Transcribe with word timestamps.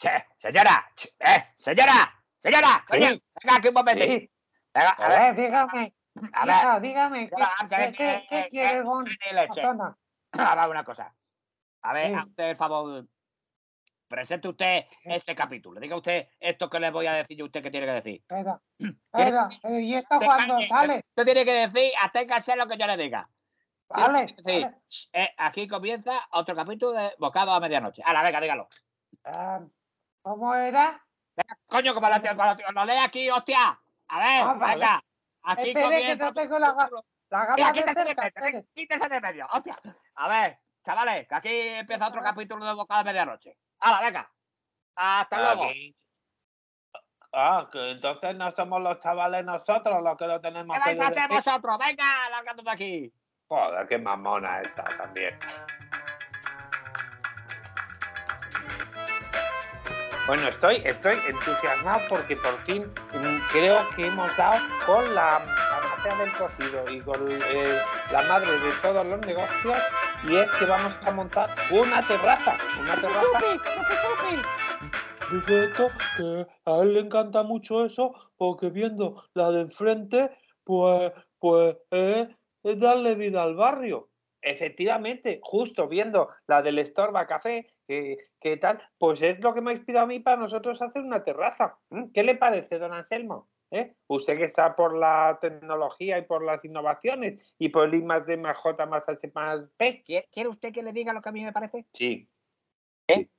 Che, 0.00 0.28
señora, 0.40 0.90
che, 0.94 1.12
eh, 1.18 1.44
señora, 1.58 2.08
señora, 2.42 2.82
coño, 2.88 3.08
Sí. 3.10 3.22
venga 3.44 3.56
aquí 3.58 3.68
un 3.68 3.74
momento. 3.74 4.02
Sí. 4.04 4.30
Venga, 4.72 4.90
A 4.96 5.08
ver, 5.08 5.36
dígame. 5.36 5.94
a 6.32 6.46
ver, 6.46 6.54
Hija, 6.54 6.80
dígame, 6.80 7.28
¿qué, 7.28 7.42
a 7.42 7.68
qué, 7.68 7.92
qué, 7.92 8.14
eh, 8.14 8.26
qué 8.26 8.38
eh, 8.38 8.48
quiere 8.50 8.76
eh, 8.76 8.82
Bon? 8.82 9.06
Anda. 9.62 9.98
a 10.32 10.54
ver 10.56 10.70
una 10.70 10.84
cosa. 10.84 11.14
A 11.82 11.92
ver, 11.92 12.08
Sí. 12.08 12.14
a 12.14 12.24
usted 12.24 12.44
el 12.44 12.56
favor, 12.56 13.04
presente 14.08 14.48
usted 14.48 14.86
este 15.04 15.34
capítulo. 15.34 15.78
Diga 15.78 15.96
usted 15.96 16.28
esto 16.40 16.70
que 16.70 16.80
le 16.80 16.90
voy 16.90 17.06
a 17.06 17.12
decir 17.12 17.38
y 17.38 17.42
usted 17.42 17.62
qué 17.62 17.70
tiene 17.70 17.86
que 17.86 17.92
decir. 17.92 18.22
Espera, 18.22 18.58
pero 19.12 19.78
¿y 19.78 19.94
esto 19.96 20.18
calle, 20.18 20.66
sale? 20.66 21.04
Usted 21.10 21.24
tiene 21.26 21.44
que 21.44 21.52
decir, 21.52 21.92
aténgase 22.00 22.52
a 22.52 22.56
lo 22.56 22.66
que 22.66 22.78
yo 22.78 22.86
le 22.86 22.96
diga. 22.96 23.28
Vale, 23.86 24.34
que 24.34 24.42
vale. 24.60 24.76
eh, 25.12 25.34
aquí 25.36 25.68
comienza 25.68 26.26
otro 26.32 26.54
capítulo 26.56 26.92
de 26.92 27.12
Bocado 27.18 27.52
a 27.52 27.60
medianoche. 27.60 28.02
A 28.02 28.14
la 28.14 28.22
venga, 28.22 28.40
dígalo. 28.40 28.68
Ah, 29.24 29.60
¿Cómo 30.22 30.54
era? 30.54 31.02
Venga, 31.36 31.58
coño, 31.66 31.94
como 31.94 32.08
lo, 32.08 32.14
como 32.20 32.44
lo, 32.44 32.72
lo 32.72 32.84
lee 32.84 32.98
aquí, 32.98 33.30
hostia. 33.30 33.80
A 34.08 34.18
ver, 34.18 34.40
Ah, 34.42 34.54
vale. 34.54 34.74
venga. 34.74 35.04
Aquí 35.42 35.68
Espere, 35.68 35.74
que 35.74 35.82
comienza 36.00 36.24
no 36.24 36.30
otro 36.30 36.42
tengo 36.42 36.58
la, 36.58 36.68
ga- 36.68 36.76
capítulo. 36.76 37.04
la 37.30 37.38
Mira, 37.40 37.46
gama 37.56 37.72
de 37.72 37.72
quítese 37.80 38.00
de 38.00 38.06
cerca. 38.06 38.22
medio, 38.22 38.58
espere. 38.58 38.66
quítese 38.74 39.08
de 39.08 39.20
medio, 39.20 39.46
hostia. 39.52 39.78
A 40.16 40.28
ver, 40.28 40.58
chavales, 40.84 41.28
que 41.28 41.34
aquí 41.34 41.48
empieza 41.50 42.08
otro 42.08 42.22
capítulo 42.22 42.64
de 42.64 42.74
Bocado 42.74 43.00
a 43.00 43.04
medianoche. 43.04 43.56
¡Hala, 43.80 44.00
venga! 44.02 44.30
Hasta 44.96 45.38
luego. 45.42 45.64
Aquí. 45.64 45.96
Ah, 47.32 47.68
que 47.70 47.90
entonces 47.92 48.34
no 48.36 48.50
somos 48.50 48.82
los 48.82 48.98
chavales 49.00 49.44
nosotros 49.44 50.02
los 50.02 50.16
que 50.16 50.26
lo 50.26 50.40
tenemos 50.40 50.76
¿Qué 50.76 50.82
que 50.82 50.88
vais 50.96 51.00
a 51.00 51.06
hacer 51.06 51.28
vosotros? 51.28 51.78
Venga, 51.78 52.28
largando 52.30 52.62
de 52.64 52.70
aquí. 52.70 53.14
Joder, 53.46 53.86
qué 53.86 53.98
mamona 53.98 54.60
esta 54.60 54.82
también. 54.84 55.38
Bueno, 60.30 60.46
estoy, 60.46 60.76
estoy 60.84 61.16
entusiasmado 61.28 62.02
porque 62.08 62.36
por 62.36 62.56
fin 62.58 62.84
mm, 62.84 63.48
creo 63.50 63.78
que 63.96 64.06
hemos 64.06 64.36
dado 64.36 64.60
con 64.86 65.12
la 65.12 65.40
farmacia 65.40 66.24
del 66.24 66.32
cocido 66.34 66.84
y 66.88 67.00
con 67.00 67.32
eh, 67.32 67.80
la 68.12 68.22
madre 68.28 68.52
de 68.52 68.70
todos 68.80 69.04
los 69.04 69.26
negocios 69.26 69.76
y 70.28 70.36
es 70.36 70.48
que 70.52 70.66
vamos 70.66 70.96
a 71.04 71.10
montar 71.10 71.50
una 71.72 72.06
terraza, 72.06 72.56
una 72.80 72.94
terraza. 72.94 73.60
Dice 75.32 75.64
esto 75.64 75.88
que 76.16 76.46
a 76.64 76.82
él 76.82 76.94
le 76.94 77.00
encanta 77.00 77.42
mucho 77.42 77.84
eso 77.84 78.14
porque 78.36 78.70
viendo 78.70 79.24
la 79.34 79.50
de 79.50 79.62
enfrente, 79.62 80.30
pues, 80.62 81.10
pues 81.40 81.76
es, 81.90 82.28
es 82.62 82.78
darle 82.78 83.16
vida 83.16 83.42
al 83.42 83.56
barrio. 83.56 84.10
Efectivamente, 84.42 85.40
justo 85.42 85.88
viendo 85.88 86.28
la 86.46 86.62
del 86.62 86.78
Estorba 86.78 87.26
Café, 87.26 87.66
que 88.40 88.56
tal, 88.56 88.80
pues 88.98 89.20
es 89.22 89.40
lo 89.40 89.52
que 89.52 89.60
me 89.60 89.70
ha 89.70 89.74
inspirado 89.74 90.04
a 90.04 90.08
mí 90.08 90.20
para 90.20 90.36
nosotros 90.36 90.80
hacer 90.80 91.02
una 91.02 91.24
terraza. 91.24 91.76
¿Mm? 91.90 92.10
¿Qué 92.12 92.22
le 92.22 92.36
parece, 92.36 92.78
don 92.78 92.92
Anselmo? 92.92 93.48
¿Eh? 93.72 93.94
Usted 94.08 94.36
que 94.36 94.44
está 94.44 94.74
por 94.74 94.96
la 94.96 95.38
tecnología 95.40 96.18
y 96.18 96.22
por 96.22 96.42
las 96.44 96.64
innovaciones 96.64 97.54
y 97.58 97.68
por 97.68 97.86
el 97.86 97.94
I 97.94 98.02
más 98.02 98.26
D 98.26 98.36
más 98.36 98.56
J 98.56 98.84
más 98.86 99.08
H 99.08 99.30
más 99.34 99.60
P. 99.76 100.02
¿Quiere 100.04 100.48
usted 100.48 100.72
que 100.72 100.82
le 100.82 100.92
diga 100.92 101.12
lo 101.12 101.22
que 101.22 101.28
a 101.28 101.32
mí 101.32 101.44
me 101.44 101.52
parece? 101.52 101.86
Sí. 101.92 102.28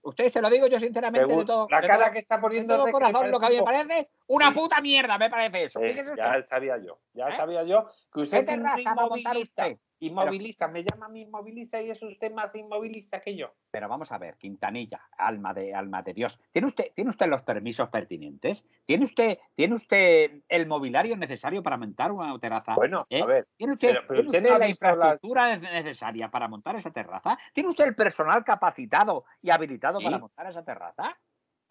Usted 0.01 0.27
se 0.29 0.41
lo 0.41 0.49
digo 0.49 0.67
yo 0.67 0.79
sinceramente 0.81 1.33
de 1.33 1.45
todo, 1.45 1.65
la 1.69 1.79
de 1.79 1.87
cara 1.87 2.03
todo- 2.05 2.13
que 2.13 2.19
está 2.19 2.35
de 2.35 2.41
poniendo 2.41 2.75
todo 2.75 2.85
Rec, 2.87 2.93
me 2.95 2.99
corazón, 2.99 3.31
lo 3.31 3.39
que 3.39 3.45
a 3.45 3.49
mí 3.49 3.55
me 3.55 3.63
parece 3.63 3.83
un 3.83 3.87
parece 3.89 4.09
una 4.27 4.47
Sí. 4.47 4.53
puta 4.53 4.81
mierda, 4.81 5.17
me 5.17 5.29
parece 5.29 5.63
eso. 5.63 5.79
Eh, 5.81 6.03
ya 6.17 6.45
sabía 6.49 6.77
yo, 6.77 6.99
ya 7.13 7.29
¿Eh? 7.29 7.31
sabía 7.31 7.63
yo 7.63 7.89
que 8.13 8.19
usted 8.21 8.45
¿Qué 8.45 8.51
es 8.51 8.57
un 8.57 8.79
inmovilista. 8.79 9.63
usted? 9.67 9.77
Inmovilista, 10.03 10.67
me 10.67 10.83
llama 10.83 11.05
a 11.05 11.09
mí 11.09 11.21
inmovilista 11.21 11.79
y 11.79 11.91
es 11.91 12.01
usted 12.01 12.31
más 12.31 12.55
inmovilista 12.55 13.21
que 13.21 13.35
yo. 13.35 13.53
Pero 13.69 13.87
vamos 13.87 14.11
a 14.11 14.17
ver, 14.17 14.35
Quintanilla, 14.37 14.99
alma 15.15 15.53
de 15.53 15.75
alma 15.75 16.01
de 16.01 16.13
Dios. 16.13 16.39
¿Tiene 16.49 16.67
usted, 16.67 16.91
¿Tiene 16.95 17.11
usted 17.11 17.27
los 17.27 17.43
permisos 17.43 17.87
pertinentes? 17.89 18.65
¿Tiene 18.83 19.03
usted, 19.05 19.37
¿Tiene 19.53 19.75
usted 19.75 20.41
el 20.49 20.65
mobiliario 20.67 21.15
necesario 21.17 21.61
para 21.61 21.77
montar 21.77 22.11
una 22.11 22.37
terraza? 22.39 22.73
Bueno, 22.73 23.05
¿Eh? 23.11 23.21
a 23.21 23.25
ver, 23.27 23.47
¿Tiene 23.55 23.73
usted, 23.73 23.89
pero- 23.89 24.07
pero 24.07 24.21
¿tiene 24.21 24.29
usted 24.29 24.51
no 24.53 24.57
la 24.57 24.67
infraestructura 24.67 25.55
nece- 25.55 25.71
necesaria 25.71 26.31
para 26.31 26.47
montar 26.47 26.75
esa 26.75 26.91
terraza? 26.91 27.37
¿Tiene 27.53 27.69
usted 27.69 27.85
el 27.85 27.95
personal 27.95 28.43
capacitado 28.43 29.25
y 29.41 29.51
habilitado 29.51 29.99
Sí. 29.99 30.05
para 30.05 30.17
montar 30.17 30.47
esa 30.47 30.63
terraza? 30.65 31.15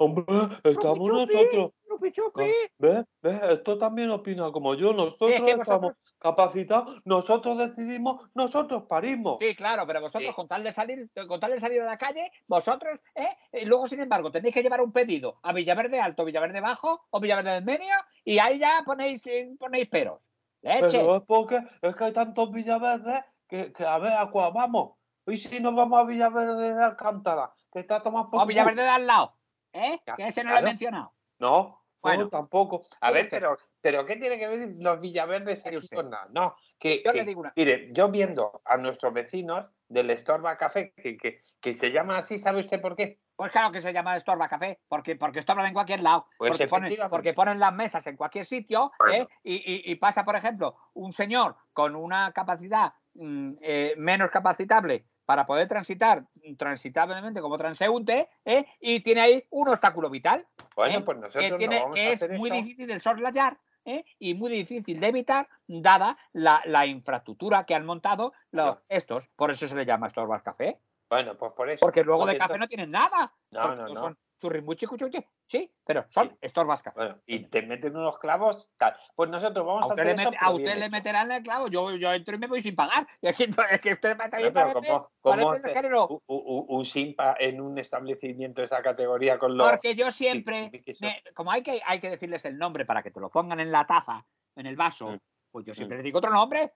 Hombre, 0.03 0.25
estamos 0.65 1.09
nosotros. 1.11 1.73
Chupi. 2.13 2.51
¿Ves? 2.79 3.05
¿Ves? 3.21 3.43
Esto 3.51 3.77
también 3.77 4.11
opina 4.11 4.51
como 4.51 4.75
yo. 4.75 4.95
Nosotros 4.95 5.31
Es 5.33 5.43
que 5.43 5.51
estamos 5.51 5.81
vosotros- 5.83 6.15
capacitados, 6.19 7.03
nosotros 7.05 7.59
decidimos, 7.59 8.23
nosotros 8.35 8.85
parimos. 8.89 9.37
Sí, 9.39 9.55
claro, 9.55 9.87
pero 9.87 10.01
vosotros 10.01 10.31
Sí. 10.31 10.35
con 10.35 10.49
tal 10.49 10.65
de 10.65 10.73
salir, 10.73 11.11
con 11.29 11.39
tal 11.39 11.51
de 11.53 11.61
salir 11.61 11.83
a 11.83 11.85
la 11.85 11.99
calle, 11.99 12.33
vosotros, 12.49 12.99
¿eh? 13.15 13.29
Y 13.53 13.67
luego, 13.67 13.87
sin 13.87 14.01
embargo, 14.01 14.31
tenéis 14.31 14.55
que 14.55 14.63
llevar 14.63 14.81
un 14.81 14.93
pedido 14.93 15.39
a 15.43 15.53
Villaverde 15.53 16.01
Alto, 16.01 16.25
Villaverde 16.25 16.63
Bajo 16.63 17.03
o 17.11 17.21
Villaverde 17.21 17.51
del 17.53 17.65
Medio, 17.67 17.95
y 18.25 18.39
ahí 18.39 18.59
ya 18.59 18.83
ponéis, 18.87 19.27
eh, 19.27 19.51
ponéis 19.59 19.87
peros. 19.91 20.31
Leche. 20.63 20.99
Pero 20.99 21.17
es 21.17 21.23
porque 21.27 21.61
es 21.83 21.95
que 21.95 22.05
hay 22.05 22.13
tantos 22.15 22.51
Villaverdes 22.51 23.21
que, 23.47 23.73
que 23.75 23.85
a 23.85 23.99
ver 23.99 24.15
a 24.15 24.31
cuál 24.31 24.53
vamos. 24.55 24.93
Y 25.27 25.37
si 25.37 25.61
nos 25.61 25.75
vamos 25.75 25.99
a 26.01 26.05
Villaverde 26.05 26.75
de 26.75 26.83
Alcántara, 26.83 27.53
que 27.71 27.81
está 27.81 28.03
tomando 28.03 28.31
por 28.31 28.43
O. 28.43 28.47
Villaverde 28.47 28.83
de 28.83 28.89
al 28.89 29.07
lado, 29.07 29.35
¿eh? 29.73 30.01
Que 30.17 30.25
ese 30.29 30.45
no 30.45 30.53
lo 30.53 30.59
he 30.59 30.63
mencionado. 30.63 31.13
No, 31.39 31.83
Bueno. 32.03 32.25
no, 32.25 32.29
tampoco. 32.29 32.83
a 33.01 33.11
ver, 33.11 33.25
usted. 33.25 33.39
pero, 33.39 33.59
pero 33.81 34.07
¿qué 34.07 34.17
tiene 34.17 34.39
que 34.39 34.49
ver 34.49 34.69
los 34.79 35.01
Villaverdes 35.01 35.67
aquí 35.67 35.89
con 35.89 36.11
nada? 36.11 36.29
No, 36.33 36.55
que, 36.79 37.03
Yo 37.05 37.13
que- 37.13 37.19
le 37.19 37.25
digo 37.25 37.41
una. 37.41 37.53
mire, 37.57 37.89
yo 37.93 38.09
viendo 38.11 38.63
a 38.65 38.77
nuestros 38.77 39.13
vecinos 39.13 39.67
del 39.89 40.11
Estorba 40.11 40.57
Café, 40.57 40.93
que, 40.95 41.17
que, 41.17 41.41
que 41.61 41.75
se 41.75 41.91
llama 41.91 42.19
así, 42.19 42.39
¿sabe 42.39 42.61
usted 42.61 42.81
por 42.81 42.95
qué? 42.97 43.21
Pues 43.37 43.53
claro 43.53 43.73
que 43.73 43.81
se 43.81 43.93
llama 43.93 44.17
Estorba 44.17 44.49
Café, 44.49 44.81
porque, 44.87 45.17
porque 45.17 45.39
estorban 45.39 45.65
en 45.67 45.73
cualquier 45.73 46.01
lado. 46.01 46.27
Pues 46.37 46.51
porque, 46.51 46.69
ponen, 46.69 46.93
porque 47.09 47.33
ponen 47.35 47.59
las 47.59 47.73
mesas 47.73 48.07
en 48.07 48.17
cualquier 48.17 48.45
sitio 48.45 48.93
Bueno. 48.99 49.25
¿eh? 49.25 49.29
y, 49.43 49.55
y- 49.57 49.93
y 49.93 49.95
pasa, 49.97 50.25
por 50.27 50.37
ejemplo, 50.37 50.77
un 50.93 51.13
señor 51.15 51.57
con 51.73 51.97
una 51.97 52.33
capacidad 52.33 52.93
mm, 53.15 53.53
eh, 53.63 53.95
menos 53.97 54.31
capacitable 54.31 55.07
para 55.31 55.47
poder 55.47 55.69
transitar 55.69 56.25
transitablemente 56.59 57.41
como 57.41 57.57
transeúnte 57.57 58.29
¿eh? 58.45 58.67
y 58.81 58.99
tiene 58.99 59.21
ahí 59.21 59.45
un 59.51 59.69
obstáculo 59.69 60.11
vital 60.11 60.45
Bueno, 60.75 60.99
¿eh? 60.99 61.03
pues 61.03 61.19
que, 61.19 61.21
nosotros 61.21 61.51
no 61.53 61.57
tiene- 61.57 61.81
vamos 61.83 61.95
que 61.95 62.01
a 62.09 62.13
es 62.15 62.31
muy 62.31 62.49
eso. 62.51 62.57
difícil 62.57 62.87
de 62.89 62.99
soslayar 62.99 63.57
¿eh? 63.85 64.05
y 64.19 64.35
muy 64.35 64.51
difícil 64.51 64.99
de 64.99 65.07
evitar 65.07 65.49
dada 65.69 66.19
la, 66.33 66.63
la 66.65 66.85
infraestructura 66.85 67.65
que 67.65 67.77
han 67.77 67.87
montado 67.87 68.33
los, 68.51 68.79
estos. 68.89 69.29
Por 69.37 69.53
eso 69.53 69.69
se 69.69 69.77
le 69.77 69.87
llama 69.87 70.09
Estorba 70.09 70.43
Café. 70.43 70.81
Bueno, 71.09 71.37
pues 71.37 71.53
por 71.53 71.71
eso. 71.71 71.79
Porque 71.81 72.03
luego 72.03 72.27
de 72.27 72.37
café 72.37 72.59
no 72.59 72.67
tienen 72.67 72.91
nada. 72.91 73.33
No, 73.53 73.63
porque 73.63 73.77
no, 73.77 73.89
no. 73.89 74.01
Son 74.01 74.19
churrimuchi, 74.41 74.87
cuchuchi, 74.87 75.25
sí, 75.47 75.71
pero 75.85 76.07
son 76.09 76.29
Sí. 76.31 76.37
estorbas 76.41 76.83
café. 76.83 76.99
Bueno, 76.99 77.15
y 77.27 77.41
te 77.41 77.63
meten 77.63 77.95
unos 77.97 78.19
clavos, 78.19 78.73
tal. 78.77 78.97
Pues 79.15 79.29
nosotros 79.31 79.67
vamos 79.67 79.83
A 79.89 79.91
a, 79.91 79.95
hacer 79.95 80.07
le, 80.17 80.23
eso, 80.23 80.31
a 80.41 80.51
usted 80.51 80.77
le 80.79 80.89
meterán 80.89 81.31
el 81.31 81.43
clavo, 81.43 81.69
yo, 81.69 81.95
yo 81.97 82.13
entro 82.13 82.35
y 82.35 82.39
me 82.39 82.47
voy 82.47 82.63
sin 82.63 82.75
pagar. 82.75 83.07
Y 83.21 83.29
es 83.29 83.37
que, 83.37 83.45
es 83.71 83.81
que 83.81 83.93
usted 83.93 84.17
también 84.17 84.53
Pero 84.53 84.73
parece, 84.73 84.89
¿cómo- 84.89 85.11
cómo 85.21 85.47
parece 85.51 85.89
un, 86.09 86.21
un- 86.27 86.65
un 86.69 86.85
simpa 86.85 87.37
en 87.39 87.61
un 87.61 87.79
establecimiento 87.79 88.63
de 88.63 88.67
esa 88.67 88.83
categoría 88.83 89.39
con 89.39 89.57
los... 89.57 89.71
Porque 89.71 89.95
yo 89.95 90.11
siempre, 90.11 90.71
me- 91.01 91.23
como 91.35 91.53
hay 91.53 91.63
que, 91.63 91.81
hay 91.85 92.01
que 92.01 92.11
decirles 92.11 92.45
el 92.47 92.57
nombre 92.59 92.87
para 92.87 93.03
que 93.03 93.11
te 93.11 93.21
lo 93.21 93.29
pongan 93.31 93.61
en 93.61 93.71
la 93.71 93.87
taza, 93.87 94.25
en 94.57 94.67
el 94.67 94.77
vaso, 94.77 95.11
Mm. 95.11 95.19
pues 95.53 95.67
yo 95.67 95.75
siempre 95.75 95.97
Mm. 95.97 96.01
le 96.01 96.05
digo 96.05 96.19
otro 96.19 96.31
nombre 96.31 96.73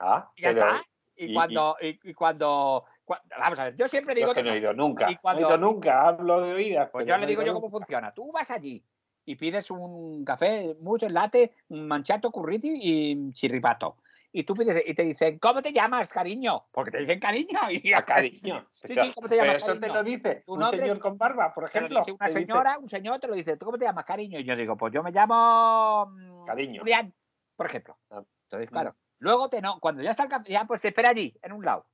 Ah, 0.00 0.30
y 0.36 0.42
ya 0.42 0.50
está. 0.50 0.82
Y, 1.16 1.30
y- 1.30 1.34
cuando, 1.34 1.76
y, 1.80 1.98
y 2.10 2.12
cuando, 2.14 2.84
cua- 2.84 2.90
vamos 3.38 3.58
a 3.58 3.64
ver, 3.64 3.76
yo 3.76 3.88
siempre 3.88 4.14
yo 4.14 4.20
digo 4.20 4.30
es 4.32 4.34
que 4.36 4.42
no 4.42 4.52
he 4.52 4.58
ido 4.58 4.72
nunca. 4.72 5.10
Y 5.10 5.16
cuando- 5.16 5.42
No 5.42 5.46
he 5.48 5.50
ido 5.50 5.58
nunca, 5.58 6.06
hablo 6.08 6.40
de 6.40 6.54
oídas. 6.54 6.90
Pues 6.90 7.04
pero 7.04 7.16
yo 7.16 7.20
le 7.20 7.26
digo 7.26 7.42
yo 7.42 7.54
cómo 7.54 7.70
funciona. 7.70 8.12
Tú 8.12 8.32
vas 8.32 8.50
allí 8.50 8.84
y 9.24 9.36
pides 9.36 9.70
un 9.70 10.24
café, 10.24 10.76
mucho 10.80 11.08
latte, 11.08 11.52
un 11.68 11.86
manchato, 11.86 12.30
curriti 12.30 12.78
y 12.80 13.32
chirripato. 13.32 13.96
Y 14.32 14.42
tú 14.44 14.52
pides 14.54 14.82
y 14.84 14.92
te 14.92 15.02
dicen, 15.02 15.38
¿cómo 15.38 15.62
te 15.62 15.72
llamas, 15.72 16.12
cariño? 16.12 16.66
Porque 16.70 16.90
te 16.90 16.98
dicen 16.98 17.18
cariño. 17.18 17.58
Y 17.70 17.92
A 17.94 18.02
cariño. 18.02 18.66
Sí, 18.70 18.88
Pero- 18.88 19.02
sí, 19.04 19.12
¿cómo 19.14 19.28
te 19.28 19.36
pero 19.36 19.46
llamas, 19.46 19.62
eso 19.62 19.78
te 19.80 19.88
lo 19.88 20.02
dice 20.04 20.42
un 20.46 20.58
nombre- 20.60 20.78
señor 20.80 20.98
con 20.98 21.16
barba, 21.16 21.54
por 21.54 21.64
ejemplo. 21.64 22.00
dice 22.00 22.12
una 22.12 22.26
dice, 22.26 22.40
señora, 22.40 22.78
un 22.78 22.88
señor 22.88 23.18
te 23.18 23.28
lo 23.28 23.34
dice, 23.34 23.56
¿tú 23.56 23.64
cómo 23.64 23.78
te 23.78 23.86
llamas, 23.86 24.04
cariño? 24.04 24.38
Y 24.38 24.44
yo 24.44 24.54
digo, 24.54 24.76
pues 24.76 24.92
yo 24.92 25.02
me 25.02 25.10
llamo 25.10 26.06
mm, 26.10 26.44
Cariño. 26.44 26.80
Julián, 26.82 27.14
por 27.56 27.66
ejemplo. 27.66 27.96
Ah, 28.10 28.22
Entonces, 28.42 28.68
mm. 28.70 28.72
claro. 28.72 28.94
Luego 29.18 29.48
te 29.48 29.62
no, 29.62 29.80
cuando 29.80 30.02
ya 30.02 30.10
está 30.10 30.24
el 30.24 30.28
café, 30.28 30.50
ya 30.52 30.64
pues 30.66 30.82
te 30.82 30.88
espera 30.88 31.08
allí, 31.10 31.34
en 31.42 31.52
un 31.52 31.64
lado. 31.64 31.86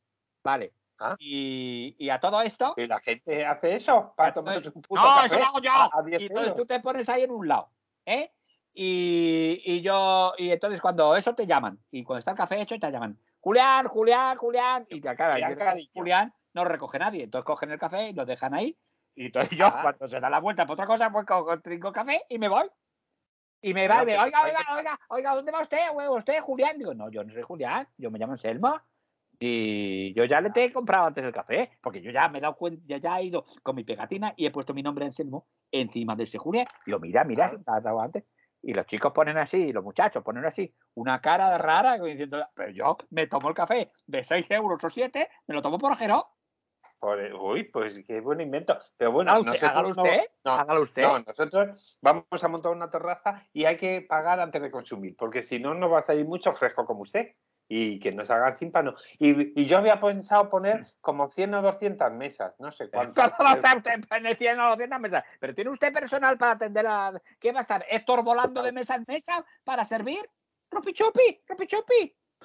Vale. 0.43 0.73
Ah. 1.03 1.17
Y, 1.19 1.97
y 1.99 2.11
a 2.11 2.21
todo 2.21 2.41
esto, 2.43 2.75
Y 2.77 2.87
la 2.87 3.01
gente 3.01 3.45
hace 3.45 3.75
eso 3.75 4.15
para 4.17 4.33
tomarse 4.33 4.69
un 4.75 4.83
puto 4.83 5.01
no, 5.01 5.03
café 5.03 5.27
eso 5.27 5.39
lo 5.39 5.45
hago 5.45 5.61
yo. 5.61 5.71
a, 5.73 5.91
a 5.93 6.03
10 6.03 6.21
y 6.23 6.27
entonces 6.27 6.55
tú 6.57 6.65
te 6.67 6.79
pones 6.81 7.09
ahí 7.09 7.23
en 7.25 7.31
un 7.33 7.49
lado, 7.49 7.71
¿eh? 8.07 8.33
Y, 8.75 9.61
y 9.65 9.83
yo, 9.83 10.33
y 10.39 10.51
entonces 10.51 10.81
cuando 10.81 11.15
eso 11.17 11.35
te 11.35 11.47
llaman, 11.47 11.79
y 11.91 12.05
cuando 12.05 12.21
está 12.21 12.31
el 12.31 12.37
café 12.37 12.61
hecho, 12.61 12.79
te 12.79 12.91
llaman, 12.91 13.19
Julián, 13.41 13.87
Julián, 13.89 14.37
Julián, 14.39 14.87
y 14.89 15.01
te 15.01 15.15
claro, 15.15 15.79
Julián, 15.93 16.33
no 16.55 16.65
recoge 16.65 16.99
nadie, 16.99 17.25
entonces 17.25 17.45
cogen 17.45 17.71
el 17.71 17.79
café 17.79 18.09
y 18.09 18.13
lo 18.15 18.25
dejan 18.25 18.55
ahí, 18.55 18.79
y 19.15 19.27
entonces 19.27 19.59
yo, 19.59 19.67
Ah. 19.67 19.81
cuando 19.83 20.09
se 20.09 20.21
da 20.21 20.31
la 20.31 20.41
vuelta 20.41 20.65
por 20.67 20.75
otra 20.75 20.87
cosa, 20.87 21.11
pues 21.13 21.27
trinco 21.63 21.93
café 21.93 22.23
y 22.29 22.39
me 22.39 22.49
voy. 22.49 22.71
Y 23.65 23.75
me 23.75 23.87
va 23.87 24.03
y 24.03 24.07
me, 24.07 24.19
oiga, 24.19 24.43
oiga, 24.43 24.59
oiga, 24.77 25.01
oiga, 25.09 25.35
¿dónde 25.37 25.53
va 25.53 25.61
usted? 25.61 25.79
¿Usted, 26.09 26.41
Julián? 26.41 26.79
Digo, 26.79 26.95
no, 26.95 27.09
yo 27.11 27.23
no 27.23 27.31
soy 27.31 27.43
Julián, 27.43 27.87
yo 27.97 28.11
me 28.11 28.19
llamo 28.19 28.37
Selma. 28.37 28.85
Y 29.45 30.15
yo 30.15 30.25
ya 30.25 30.41
le 30.41 30.51
te 30.51 30.63
he 30.63 30.73
comprado 30.73 31.07
antes 31.07 31.25
el 31.25 31.33
café, 31.33 31.73
porque 31.83 32.01
yo 32.01 32.13
ya 32.13 32.29
me 32.29 32.39
he 32.39 32.41
dado 32.41 32.55
cuenta, 32.55 32.81
ya, 32.87 32.99
ya 32.99 33.19
he 33.19 33.25
ido 33.25 33.45
con 33.65 33.75
mi 33.75 33.83
pegatina 33.83 34.33
y 34.37 34.47
he 34.47 34.53
puesto 34.53 34.73
mi 34.73 34.85
nombre 34.85 35.05
Anselmo 35.05 35.49
encima 35.73 36.15
de 36.15 36.23
ese 36.23 36.39
Julián. 36.39 36.65
Digo, 36.87 37.01
mira, 37.01 37.25
mira, 37.25 37.49
te 37.49 37.57
has 37.67 37.83
dado 37.83 38.01
antes. 38.01 38.23
Y 38.63 38.73
los 38.73 38.87
chicos 38.87 39.11
ponen 39.13 39.37
así, 39.39 39.73
los 39.73 39.83
muchachos 39.83 40.23
ponen 40.23 40.45
así, 40.45 40.73
una 40.95 41.21
cara 41.21 41.59
rara, 41.59 41.99
diciendo, 41.99 42.41
pero 42.55 42.71
yo 42.71 42.97
me 43.11 43.27
tomo 43.27 43.49
el 43.49 43.55
café 43.57 43.91
de 44.07 44.23
6 44.23 44.49
euros 44.53 44.79
o 44.85 44.89
7, 44.89 45.29
me 45.49 45.57
lo 45.57 45.61
tomo 45.61 45.77
por 45.77 45.91
ajero. 45.91 46.25
Por- 47.01 47.19
uy, 47.35 47.65
pues 47.65 48.01
qué 48.07 48.21
buen 48.21 48.41
invento. 48.41 48.79
Pero 48.97 49.11
bueno, 49.11 49.33
Hágalo 49.33 49.51
usted, 49.51 49.67
hágalo 49.67 49.89
nosotros 49.89 49.97
no- 49.97 50.13
usted, 50.13 50.31
no, 50.45 50.53
hágalo 50.53 50.83
usted. 50.83 51.03
No, 51.03 51.19
nosotros 51.19 51.99
vamos 52.01 52.45
a 52.45 52.47
montar 52.47 52.71
una 52.71 52.93
terraza 52.93 53.45
y 53.53 53.65
hay 53.65 53.77
que 53.77 54.03
pagar 54.03 54.39
antes 54.39 54.63
de 54.63 54.71
consumir, 54.71 55.17
porque 55.17 55.43
si 55.43 55.59
no, 55.59 55.75
no 55.75 55.91
va 55.91 55.99
a 55.99 56.03
salir 56.03 56.27
mucho 56.27 56.53
fresco 56.53 56.87
como 56.87 57.03
usted 57.03 57.35
y 57.69 57.99
que 57.99 58.13
nos 58.13 58.31
hagan 58.31 58.53
símpano. 58.55 58.95
Y, 59.19 59.61
y 59.61 59.67
yo 59.67 59.79
había 59.79 60.01
pensado 60.01 60.49
poner 60.49 60.87
como 61.01 61.29
100 61.31 61.55
o 61.55 61.63
200 61.63 62.13
mesas, 62.13 62.55
no 62.59 62.71
sé 62.73 62.91
cuántas. 62.91 63.31
¿Cómo 63.31 63.45
va 63.49 63.53
a 63.53 63.57
estar 63.57 63.77
usted 63.79 64.01
beneficiando 64.11 64.63
a 64.63 64.67
los 64.67 64.75
200 64.77 65.01
mesas? 65.01 65.25
Pero 65.41 65.55
tiene 65.55 65.71
usted 65.71 65.93
personal 65.93 66.37
para 66.37 66.53
atender 66.53 66.87
a. 66.87 67.13
¿Qué 67.39 67.53
va 67.53 67.61
a 67.61 67.63
estar? 67.63 67.85
¿Héctor 67.89 68.23
volando 68.23 68.63
de 68.63 68.73
mesa 68.73 68.97
en 68.97 69.05
mesa 69.07 69.45
para 69.65 69.85
servir? 69.85 70.21
¡Rupi 70.71 70.93
chupi! 70.93 71.41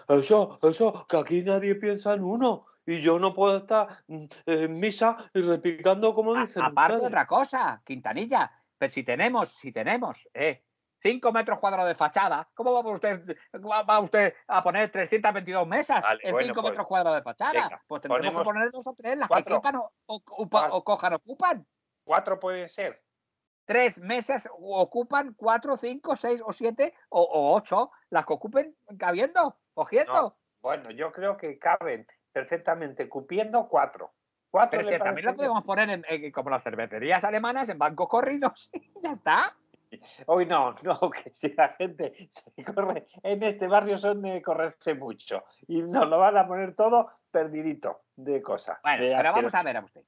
Eso, 0.10 0.60
eso, 0.64 1.06
que 1.08 1.18
aquí 1.18 1.42
nadie 1.42 1.76
piensa 1.76 2.14
en 2.14 2.24
uno. 2.24 2.66
Y 2.86 3.02
yo 3.02 3.20
no 3.20 3.34
puedo 3.34 3.58
estar 3.58 3.88
mm, 4.08 4.26
en 4.46 4.80
misa 4.80 5.18
y 5.34 5.42
repicando 5.42 6.14
como 6.14 6.34
A- 6.36 6.42
dicen. 6.42 6.64
Aparte 6.64 6.94
ustedes. 6.94 7.08
otra 7.12 7.28
cosa, 7.28 7.82
Quintanilla, 7.84 8.50
pero 8.78 8.92
si 8.92 9.04
tenemos, 9.04 9.50
si 9.50 9.72
tenemos, 9.74 10.28
eh, 10.34 10.64
5 11.00 11.32
metros 11.32 11.60
cuadrados 11.60 11.88
de 11.88 11.96
fachada, 11.96 12.50
¿cómo 12.54 12.74
va 12.74 12.92
usted, 12.92 13.38
va 13.54 14.00
usted 14.00 14.34
a 14.48 14.64
poner 14.64 14.90
322 14.92 15.68
mesas 15.68 16.02
Vale, 16.02 16.20
en 16.24 16.30
5 16.30 16.34
bueno, 16.34 16.54
pues, 16.54 16.66
metros 16.72 16.88
cuadrados 16.88 17.18
de 17.20 17.24
fachada? 17.24 17.52
venga, 17.54 17.84
pues 17.88 18.02
tendremos 18.02 18.42
que 18.42 18.44
poner 18.46 18.72
dos 18.72 18.88
o 18.88 18.94
tres, 18.96 19.18
las 19.18 19.28
cuatro. 19.28 19.62
que 19.62 19.68
quepan 19.68 19.82
o, 20.06 20.84
cojan, 20.84 21.14
ocupan. 21.14 21.68
Cuatro 22.04 22.40
pueden 22.40 22.70
ser. 22.70 23.04
Tres 23.66 24.00
mesas 24.00 24.50
ocupan 24.58 25.34
cuatro, 25.34 25.76
cinco, 25.76 26.16
seis 26.16 26.42
o 26.46 26.54
siete 26.54 26.94
o, 27.10 27.22
o 27.22 27.54
ocho, 27.56 27.92
las 28.10 28.26
que 28.26 28.34
ocupen 28.34 28.76
cabiendo, 28.98 29.60
cogiendo. 29.74 30.14
No, 30.14 30.38
Bueno, 30.62 30.90
yo 30.92 31.12
creo 31.12 31.36
que 31.36 31.60
caben 31.60 32.08
perfectamente 32.32 33.10
cupiendo 33.10 33.68
cuatro. 33.68 34.14
Cuatro 34.50 34.80
Pero 34.80 34.90
si 34.90 34.98
también 34.98 35.26
lo 35.26 35.36
podemos 35.36 35.64
poner 35.66 35.90
en, 35.90 36.06
en- 36.08 36.32
como 36.32 36.50
las 36.50 36.64
cervecerías 36.64 37.24
alemanas 37.26 37.68
en 37.68 37.78
bancos 37.78 38.08
corridos. 38.08 38.72
ya 39.04 39.12
está. 39.12 39.58
Hoy 40.26 40.46
no, 40.46 40.76
no, 40.84 41.10
que 41.10 41.30
si 41.34 41.54
la 41.54 41.70
gente 41.70 42.12
se 42.30 42.64
corre, 42.64 43.08
en 43.24 43.44
este 43.44 43.68
barrio 43.68 43.98
son 43.98 44.22
de 44.22 44.42
correrse 44.42 44.96
mucho 44.96 45.44
y 45.68 45.82
nos 45.82 46.08
lo 46.08 46.18
van 46.18 46.38
a 46.38 46.48
poner 46.48 46.76
todo 46.76 47.10
perdidito 47.32 48.02
de 48.16 48.42
cosas. 48.42 48.80
Bueno, 48.84 49.04
de 49.04 49.16
pero 49.16 49.34
vamos 49.34 49.56
a 49.56 49.64
ver 49.64 49.78
a 49.78 49.82
usted. 49.84 50.02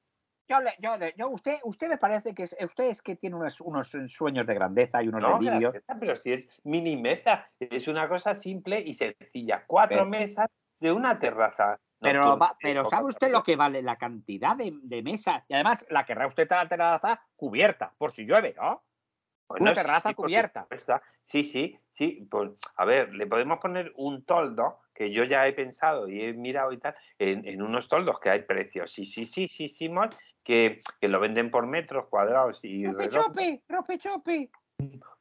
Yo, 0.47 0.57
yo, 0.79 0.91
yo 1.15 1.29
usted, 1.29 1.57
usted 1.63 1.87
me 1.89 1.97
parece 1.99 2.33
que 2.33 2.41
es, 2.43 2.55
usted 2.59 2.85
es 2.85 3.03
que 3.03 3.15
tiene 3.15 3.35
unos, 3.35 3.61
unos 3.61 3.95
sueños 4.07 4.47
de 4.47 4.55
grandeza 4.55 5.03
y 5.03 5.07
unos 5.07 5.21
No, 5.21 5.37
delirios. 5.37 5.73
Graceta, 5.73 5.97
pero 5.99 6.15
si 6.15 6.33
es 6.33 6.49
mini 6.63 6.97
mesa, 6.97 7.51
es 7.59 7.87
una 7.87 8.09
cosa 8.09 8.33
simple 8.33 8.79
y 8.79 8.95
sencilla. 8.95 9.63
Cuatro 9.67 9.99
Pero- 9.99 10.09
mesas 10.09 10.47
de 10.79 10.91
una 10.91 11.19
terraza. 11.19 11.79
Pero, 12.01 12.21
nocturna 12.21 12.45
va- 12.47 12.57
pero 12.59 12.85
¿sabe 12.85 13.05
usted 13.07 13.29
lo 13.29 13.43
que 13.43 13.57
vale 13.57 13.81
la 13.83 13.97
cantidad 13.97 14.55
de, 14.55 14.73
de 14.81 15.03
mesas? 15.03 15.43
Y 15.49 15.53
además 15.53 15.85
la 15.89 16.05
querrá 16.05 16.25
usted 16.25 16.47
la 16.49 16.67
terraza 16.67 17.21
cubierta, 17.35 17.93
por 17.97 18.11
si 18.11 18.25
llueve, 18.25 18.55
¿no? 18.57 18.83
Una 19.49 19.73
sí, 19.73 19.81
terraza 19.81 20.09
sí, 20.09 20.15
cubierta. 20.15 20.67
Sí, 21.23 21.43
sí, 21.43 21.79
sí. 21.89 22.27
pues, 22.29 22.51
a 22.75 22.85
ver, 22.85 23.13
le 23.13 23.25
podemos 23.25 23.59
poner 23.59 23.91
un 23.95 24.23
toldo, 24.23 24.79
que 24.93 25.11
yo 25.11 25.23
ya 25.23 25.47
he 25.47 25.53
pensado 25.53 26.07
y 26.07 26.21
he 26.21 26.33
mirado 26.33 26.71
y 26.71 26.77
tal, 26.77 26.95
en, 27.17 27.47
en 27.47 27.61
unos 27.61 27.87
toldos 27.87 28.19
que 28.19 28.29
hay 28.29 28.43
precios. 28.43 28.91
Sí, 28.91 29.05
sí, 29.05 29.25
sí, 29.25 29.47
sí, 29.47 29.67
sí, 29.69 29.89
que, 30.43 30.81
que 30.99 31.07
lo 31.07 31.19
venden 31.19 31.51
por 31.51 31.65
metros 31.67 32.07
cuadrados 32.09 32.63
y 32.63 32.85
¡Rope 32.85 33.09
chupi! 33.09 33.63
¡Rope 33.67 33.97
chupi! 33.97 34.51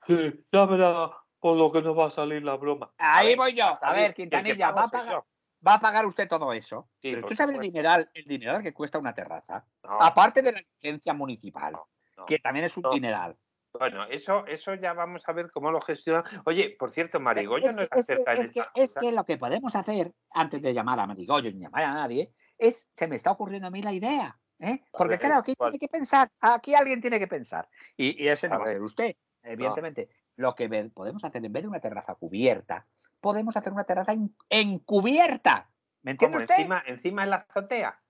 Sí, 0.07 0.45
ya 0.53 0.67
verá 0.67 1.11
por 1.41 1.57
lo 1.57 1.71
que 1.73 1.83
nos 1.83 1.97
va 1.97 2.07
a 2.07 2.11
salir 2.11 2.43
la 2.43 2.57
broma. 2.57 2.91
Ahí 2.99 3.29
ver, 3.29 3.37
voy 3.37 3.55
yo. 3.55 3.75
A 3.81 3.93
ver, 3.93 4.15
Quintanilla, 4.15 4.73
¿va 4.73 4.85
a, 4.85 4.89
pagar, 4.89 5.25
va 5.67 5.75
a 5.75 5.81
pagar 5.81 6.07
usted 6.07 6.29
todo 6.29 6.53
eso? 6.53 6.89
Sí, 7.01 7.11
pero 7.11 7.23
por 7.23 7.33
usted 7.33 7.45
sabe 7.45 7.55
el 7.55 7.61
dineral, 7.61 8.11
el 8.15 8.25
dineral 8.25 8.63
que 8.63 8.73
cuesta 8.73 8.99
una 8.99 9.15
terraza. 9.15 9.65
No, 9.85 10.01
Aparte 10.01 10.43
de 10.43 10.53
la 10.53 10.61
licencia 10.61 11.15
municipal, 11.15 11.75
no. 12.17 12.27
que 12.27 12.39
también 12.39 12.65
es 12.65 12.77
un 12.77 12.83
no. 12.83 12.91
dineral. 12.91 13.37
Bueno, 13.73 14.05
eso, 14.05 14.47
eso 14.47 14.75
ya 14.75 14.93
vamos 14.93 15.29
a 15.29 15.33
ver 15.33 15.51
cómo 15.51 15.71
lo 15.71 15.81
gestionan. 15.81 16.25
Oye, 16.45 16.75
por 16.79 16.91
cierto, 16.91 17.21
Marigollo 17.21 17.69
es, 17.71 17.77
no 17.77 17.87
que, 17.89 18.01
es 18.01 18.09
es, 18.09 18.25
que, 18.25 18.63
es, 18.75 18.95
que, 18.95 19.09
es 19.09 19.15
lo 19.15 19.25
que 19.25 19.37
podemos 19.37 19.77
hacer 19.77 20.13
antes 20.31 20.63
de 20.63 20.73
llamar 20.73 20.99
a 21.01 21.07
Marigollo 21.07 21.51
ni 21.53 21.61
llamar 21.61 21.85
a 21.85 21.95
nadie 21.95 22.33
es, 22.59 22.91
se 22.95 23.07
me 23.07 23.17
está 23.17 23.31
ocurriendo 23.31 23.69
a 23.69 23.71
mí 23.71 23.83
la 23.83 23.93
idea. 23.93 24.39
¿eh? 24.59 24.83
Porque 24.91 25.13
ver, 25.13 25.21
claro, 25.21 25.37
aquí 25.37 25.55
¿cuál? 25.55 25.71
tiene 25.71 25.81
que 25.81 25.89
pensar, 25.89 26.31
aquí 26.41 26.75
alguien 26.75 27.01
tiene 27.01 27.19
que 27.19 27.29
pensar. 27.29 27.69
Y, 27.97 28.23
y 28.23 28.29
ese 28.29 28.49
no 28.49 28.57
A 28.57 28.59
va 28.59 28.65
a 28.65 28.69
ser 28.69 28.83
usted, 28.83 29.15
evidentemente. 29.43 30.09
Lo 30.37 30.55
que 30.55 30.69
podemos 30.93 31.25
hacer 31.25 31.45
en 31.45 31.53
vez 31.53 31.63
de 31.63 31.69
una 31.69 31.81
terraza 31.81 32.15
cubierta, 32.15 32.87
podemos 33.21 33.57
hacer 33.57 33.73
una 33.73 33.85
terraza 33.85 34.13
en- 34.13 34.35
encubierta. 34.49 35.71
¿Me 36.03 36.13
entiende. 36.13 36.47
Encima, 36.49 36.83
encima 36.87 37.25
en 37.25 37.31
la 37.31 37.37
azotea. 37.37 38.01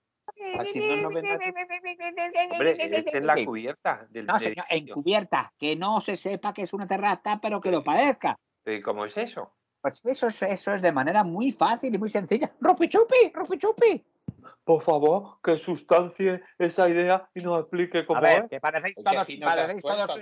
Así 0.59 0.79
no 0.79 0.95
nos 1.03 1.13
ven 1.13 1.25
nadie. 1.25 1.53
Hombre, 2.51 2.77
es 2.79 3.13
en 3.13 3.27
la 3.27 3.45
cubierta 3.45 4.07
del 4.09 4.25
No, 4.25 4.39
señor, 4.39 4.65
edificio. 4.69 4.93
encubierta, 4.93 5.53
que 5.57 5.75
no 5.75 6.01
se 6.01 6.15
sepa 6.17 6.53
que 6.53 6.63
es 6.63 6.73
una 6.73 6.87
terraza, 6.87 7.39
pero 7.41 7.59
que 7.61 7.71
lo 7.71 7.83
parezca. 7.83 8.37
Eh, 8.65 8.81
¿Cómo 8.81 9.05
es 9.05 9.17
eso? 9.17 9.55
Pues 9.81 10.03
eso 10.05 10.27
es, 10.27 10.41
eso 10.41 10.73
es 10.73 10.81
de 10.81 10.91
manera 10.91 11.23
muy 11.23 11.51
fácil 11.51 11.93
y 11.93 11.97
muy 11.97 12.09
sencilla. 12.09 12.51
¡Rupi 12.59 12.89
chupi! 12.89 13.31
¡Rupi 13.33 13.57
chupi! 13.57 14.05
Por 14.63 14.81
favor, 14.81 15.39
que 15.41 15.57
sustancie 15.57 16.41
esa 16.57 16.87
idea 16.89 17.29
y 17.33 17.41
nos 17.41 17.61
explique 17.61 18.05
cómo 18.05 18.19
A 18.19 18.21
ver, 18.21 18.43
es. 18.43 18.49
que 18.49 18.59
parecéis 18.59 18.95
todos, 18.95 19.17
has 19.17 19.27
parecéis 19.27 19.81
todos 19.83 20.19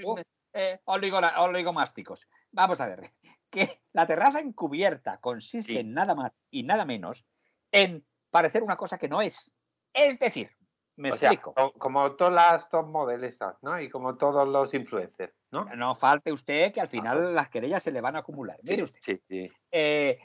eh, 0.53 0.79
oligomásticos. 0.85 2.27
Vamos 2.51 2.79
a 2.81 2.87
ver. 2.87 3.11
Que 3.49 3.81
la 3.93 4.05
terraza 4.05 4.41
encubierta 4.41 5.19
consiste 5.19 5.71
Sí. 5.71 5.79
en 5.79 5.93
nada 5.93 6.13
más 6.15 6.41
y 6.51 6.63
nada 6.63 6.83
menos 6.83 7.23
en 7.71 8.05
parecer 8.29 8.61
una 8.61 8.75
cosa 8.75 8.97
que 8.97 9.07
no 9.07 9.21
es. 9.21 9.53
Es 9.97 10.19
decir, 10.19 10.49
me 10.95 11.11
o 11.11 11.17
sea, 11.17 11.31
explico. 11.31 11.53
co- 11.53 11.73
como 11.73 12.11
todas 12.15 12.33
las 12.33 12.69
top 12.69 12.87
models, 12.87 13.23
esas, 13.23 13.55
¿no? 13.63 13.79
Y 13.79 13.89
como 13.89 14.15
todos 14.15 14.47
los 14.47 14.73
influencers, 14.73 15.33
¿no? 15.51 15.65
No 15.75 15.95
falte 15.95 16.31
usted 16.31 16.71
que 16.73 16.81
al 16.81 16.87
final 16.87 17.33
las 17.35 17.49
querellas 17.49 17.81
se 17.83 17.91
le 17.91 18.01
van 18.01 18.15
a 18.15 18.19
acumular. 18.19 18.57
Mire 18.63 18.77
Sí, 18.77 18.83
usted. 18.83 18.99
sí, 19.01 19.21
sí. 19.27 19.51
eh, 19.71 20.19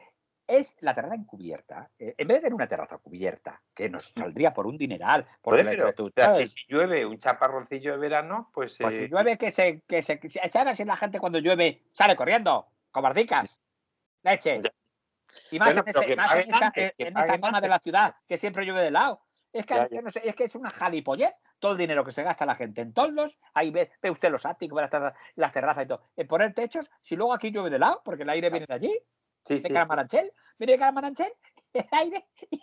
es 0.47 0.77
la 0.81 0.95
terraza 0.95 1.15
encubierta. 1.15 1.91
eh, 1.99 2.15
en 2.19 2.27
vez 2.29 2.37
de 2.39 2.41
tener 2.43 2.55
una 2.55 2.67
terraza 2.67 2.99
cubierta, 2.99 3.63
que 3.75 3.89
nos 3.89 4.07
saldría 4.09 4.53
por 4.53 4.67
un 4.67 4.77
dineral, 4.77 5.27
por 5.41 5.57
la 5.57 5.71
pero, 5.71 5.89
o 5.89 6.11
sea, 6.15 6.31
si, 6.33 6.49
si 6.49 6.61
llueve 6.69 7.07
un 7.07 7.19
chaparroncillo 7.19 7.93
de 7.93 7.99
verano, 7.99 8.51
pues, 8.53 8.77
Pues 8.79 8.95
eh, 8.95 8.99
si 9.05 9.09
llueve, 9.09 9.39
que 9.39 9.51
se, 9.51 9.81
que 9.89 10.03
se, 10.03 10.19
que 10.19 10.29
se- 10.29 10.51
¿sabes 10.51 10.77
si 10.77 10.85
la 10.85 10.97
gente 10.97 11.21
cuando 11.21 11.39
llueve 11.39 11.83
sale 11.93 12.17
corriendo? 12.17 12.67
Cobardicas. 12.91 13.63
Leche. 14.23 14.61
Y 15.51 15.59
más, 15.59 15.75
Bueno, 15.75 15.83
en, 15.87 16.03
este- 16.03 16.17
más 16.17 16.35
en 16.35 16.41
esta, 16.41 16.67
antes, 16.67 16.93
que 16.99 17.03
en 17.05 17.17
esta 17.19 17.35
zona 17.39 17.49
de 17.53 17.57
antes. 17.57 17.71
la 17.71 17.79
ciudad, 17.79 18.17
que 18.29 18.37
siempre 18.37 18.65
llueve 18.67 18.83
de 18.83 18.91
lado. 18.91 19.23
Es 19.53 19.67
que, 19.67 19.75
Ya, 19.75 19.89
yo 19.89 19.97
ya. 19.97 20.03
no 20.03 20.11
sé, 20.11 20.23
es 20.25 20.35
que 20.35 20.45
es 20.45 20.55
una 20.55 20.71
jalipollet 20.71 21.35
todo 21.59 21.73
el 21.73 21.79
dinero 21.79 22.05
que 22.05 22.13
se 22.13 22.23
gasta 22.23 22.45
la 22.47 22.55
gente 22.55 22.81
en 22.81 22.93
toldos. 22.93 23.39
Ahí 23.55 23.71
ve, 23.71 23.91
ve 24.03 24.11
usted 24.11 24.31
los 24.31 24.45
áticos, 24.47 24.77
ve 24.77 24.83
las, 24.83 24.91
terra- 24.91 25.15
las 25.37 25.53
terrazas 25.53 25.85
y 25.85 25.89
todo. 25.89 26.03
En 26.17 26.27
poner 26.27 26.55
techos, 26.55 26.91
si 27.03 27.15
luego 27.17 27.33
aquí 27.35 27.51
llueve 27.51 27.71
de 27.71 27.79
lado, 27.79 28.01
porque 28.05 28.23
el 28.25 28.31
aire 28.31 28.51
viene 28.51 28.67
de 28.67 28.75
allí, 28.75 28.99
sí, 29.45 29.55
de 29.55 29.61
sí, 29.61 29.67
sí. 29.69 29.73
Caramanchel, 29.73 30.33
viene 30.59 30.73
de 30.73 30.79
Caramanchel, 30.79 31.33
el 31.75 31.87
aire. 31.93 32.27
Y, 32.51 32.59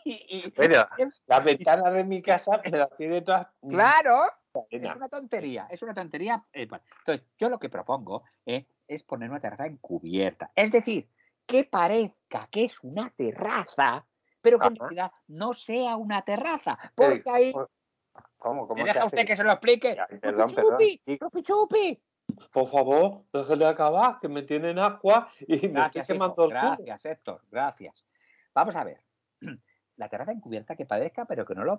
y- 0.45 0.53
Bueno, 0.55 0.85
y- 0.97 1.03
las 1.27 1.43
ventanas 1.43 1.93
de 1.93 2.03
mi 2.03 2.21
casa 2.21 2.59
me 2.63 2.71
las 2.71 2.89
tiene 2.97 3.21
todas. 3.21 3.47
claro. 3.69 4.25
Es 4.71 4.95
una 4.95 5.07
tontería, 5.07 5.67
es 5.69 5.81
una 5.83 5.93
tontería. 5.93 6.43
eh. 6.51 6.63
Entonces, 6.63 7.25
yo 7.37 7.49
lo 7.49 7.59
que 7.59 7.69
propongo 7.69 8.23
eh, 8.47 8.65
es 8.87 9.03
poner 9.03 9.29
una 9.29 9.39
terraza 9.39 9.67
encubierta. 9.67 10.51
Es 10.55 10.71
decir, 10.71 11.07
que 11.45 11.63
parezca 11.65 12.47
que 12.51 12.65
es 12.65 12.83
una 12.83 13.09
terraza, 13.11 14.05
pero 14.41 14.59
que 14.59 14.67
en 14.67 14.73
Ajá. 14.73 14.83
realidad 14.83 15.11
no 15.27 15.53
sea 15.53 15.95
una 15.95 16.21
terraza. 16.23 16.77
Porque 16.95 17.29
ahí. 17.29 17.53
¿Cómo? 18.37 18.67
¿Cómo 18.67 18.75
¿Me 18.83 18.85
deja 18.85 19.05
usted 19.05 19.25
que 19.25 19.35
se 19.35 19.43
lo 19.43 19.51
explique? 19.51 19.97
Ay, 20.09 20.17
perdón, 20.19 20.49
perdón. 20.53 20.71
¡Rupi, 20.73 21.01
Sí. 21.05 21.17
chupi! 21.17 21.43
chupi! 21.43 22.03
Por 22.51 22.67
favor, 22.67 23.23
déjele 23.33 23.65
acabar, 23.65 24.19
que 24.21 24.29
me 24.29 24.43
tienen 24.43 24.77
agua 24.79 25.29
y 25.41 25.47
me 25.47 25.55
estoy 25.55 25.71
Gracias, 25.71 26.09
hijo, 26.09 26.13
quemando 26.13 26.43
el 26.45 26.49
gracias, 26.51 27.05
Héctor, 27.05 27.41
gracias. 27.51 28.05
Vamos 28.53 28.75
a 28.75 28.83
ver. 28.83 29.01
La 29.97 30.07
terraza 30.07 30.31
encubierta 30.31 30.77
que 30.77 30.85
parezca, 30.85 31.25
pero 31.25 31.43
que 31.45 31.53
no 31.55 31.65
lo 31.65 31.77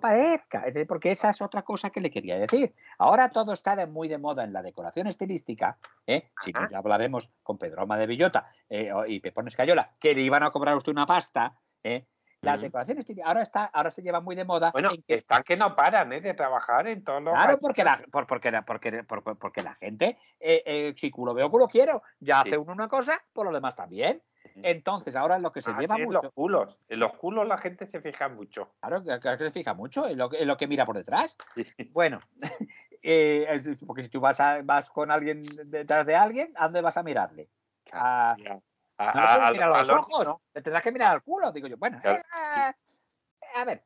decir, 0.65 0.85
porque 0.85 1.09
esa 1.09 1.31
es 1.31 1.41
otra 1.41 1.63
cosa 1.63 1.89
que 1.89 1.99
le 2.01 2.11
quería 2.11 2.37
decir. 2.37 2.75
Ahora 2.99 3.29
todo 3.31 3.51
está 3.53 3.75
de- 3.75 3.87
muy 3.87 4.07
de 4.07 4.19
moda 4.19 4.43
en 4.43 4.53
la 4.53 4.61
decoración 4.61 5.07
estilística. 5.07 5.79
¿eh? 6.05 6.29
Si 6.39 6.51
no, 6.51 6.69
ya 6.69 6.77
hablaremos 6.77 7.31
con 7.41 7.57
Pedroma 7.57 7.97
de 7.97 8.05
Villota 8.05 8.51
eh, 8.69 8.91
y 9.07 9.19
Pepón 9.21 9.47
Escayola, 9.47 9.95
que 9.99 10.13
le 10.13 10.21
iban 10.21 10.43
a 10.43 10.51
cobrar 10.51 10.75
a 10.75 10.77
usted 10.77 10.91
una 10.91 11.07
pasta. 11.07 11.57
¿eh? 11.83 12.05
La 12.41 12.53
Ujú. 12.55 12.63
decoración 12.63 12.97
estilística 12.97 13.27
ahora, 13.27 13.43
está, 13.43 13.65
ahora 13.65 13.91
se 13.91 14.01
lleva 14.01 14.19
muy 14.19 14.35
de 14.35 14.43
moda. 14.45 14.71
Bueno, 14.71 14.89
en 14.95 15.03
que- 15.03 15.13
están 15.13 15.43
que 15.43 15.55
no 15.55 15.75
paran 15.75 16.11
¿eh? 16.11 16.21
de 16.21 16.33
trabajar 16.33 16.87
en 16.87 17.03
todos 17.03 17.21
los. 17.21 17.33
Claro, 17.35 17.59
porque 17.59 17.83
la, 17.83 18.01
por- 18.11 18.25
porque, 18.25 18.49
la- 18.49 18.65
porque, 18.65 19.03
por- 19.03 19.21
porque 19.37 19.61
la 19.61 19.75
gente, 19.75 20.17
eh, 20.39 20.63
eh, 20.65 20.93
si 20.97 21.11
culo 21.11 21.35
veo, 21.35 21.51
culo 21.51 21.67
quiero. 21.67 22.01
Ya 22.19 22.41
Sí. 22.41 22.49
hace 22.49 22.57
uno 22.57 22.73
una 22.73 22.87
cosa, 22.87 23.21
por 23.31 23.45
lo 23.45 23.53
demás 23.53 23.75
también. 23.75 24.23
Entonces, 24.55 25.15
ahora 25.15 25.37
lo 25.37 25.51
que 25.51 25.61
se 25.61 25.69
Ah, 25.69 25.77
lleva 25.79 25.95
sí, 25.95 26.01
en 26.01 26.07
mucho, 26.07 26.21
los 26.23 26.33
culos. 26.33 26.77
En 26.89 26.99
los 26.99 27.13
culos 27.13 27.47
la 27.47 27.59
gente 27.59 27.85
se 27.85 28.01
fija 28.01 28.27
mucho. 28.27 28.73
claro, 28.79 29.03
que, 29.03 29.19
que 29.19 29.37
se 29.37 29.51
fija 29.51 29.75
mucho 29.75 30.07
en 30.07 30.17
lo, 30.17 30.27
que- 30.27 30.41
en 30.41 30.47
lo 30.47 30.57
que 30.57 30.65
mira 30.67 30.83
por 30.83 30.97
detrás. 30.97 31.37
Sí. 31.53 31.63
Bueno, 31.91 32.19
eh, 33.03 33.45
es- 33.51 33.69
porque 33.85 34.01
si 34.01 34.09
tú 34.09 34.19
vas, 34.19 34.39
a- 34.39 34.63
vas 34.63 34.89
con 34.89 35.11
alguien 35.11 35.43
detrás 35.65 36.07
de 36.07 36.15
alguien, 36.15 36.51
¿a 36.57 36.63
dónde 36.63 36.81
vas 36.81 36.97
a 36.97 37.03
mirarle? 37.03 37.49
A- 37.91 38.35
Ya. 39.05 39.11
No 39.13 39.21
A- 39.27 39.37
le 39.37 39.43
a- 39.47 39.51
mirar 39.51 39.71
a 39.71 39.75
a 39.75 39.81
los 39.81 39.89
ojos, 39.91 40.27
¿no? 40.27 40.41
le 40.53 40.61
tendrás 40.61 40.83
que 40.83 40.91
mirar 40.91 41.11
al 41.13 41.21
culo, 41.23 41.51
digo 41.51 41.67
yo. 41.67 41.77
Bueno, 41.77 41.99
Claro, 42.01 42.17
eh, 42.19 42.73
a 43.55 43.65
ver, 43.65 43.83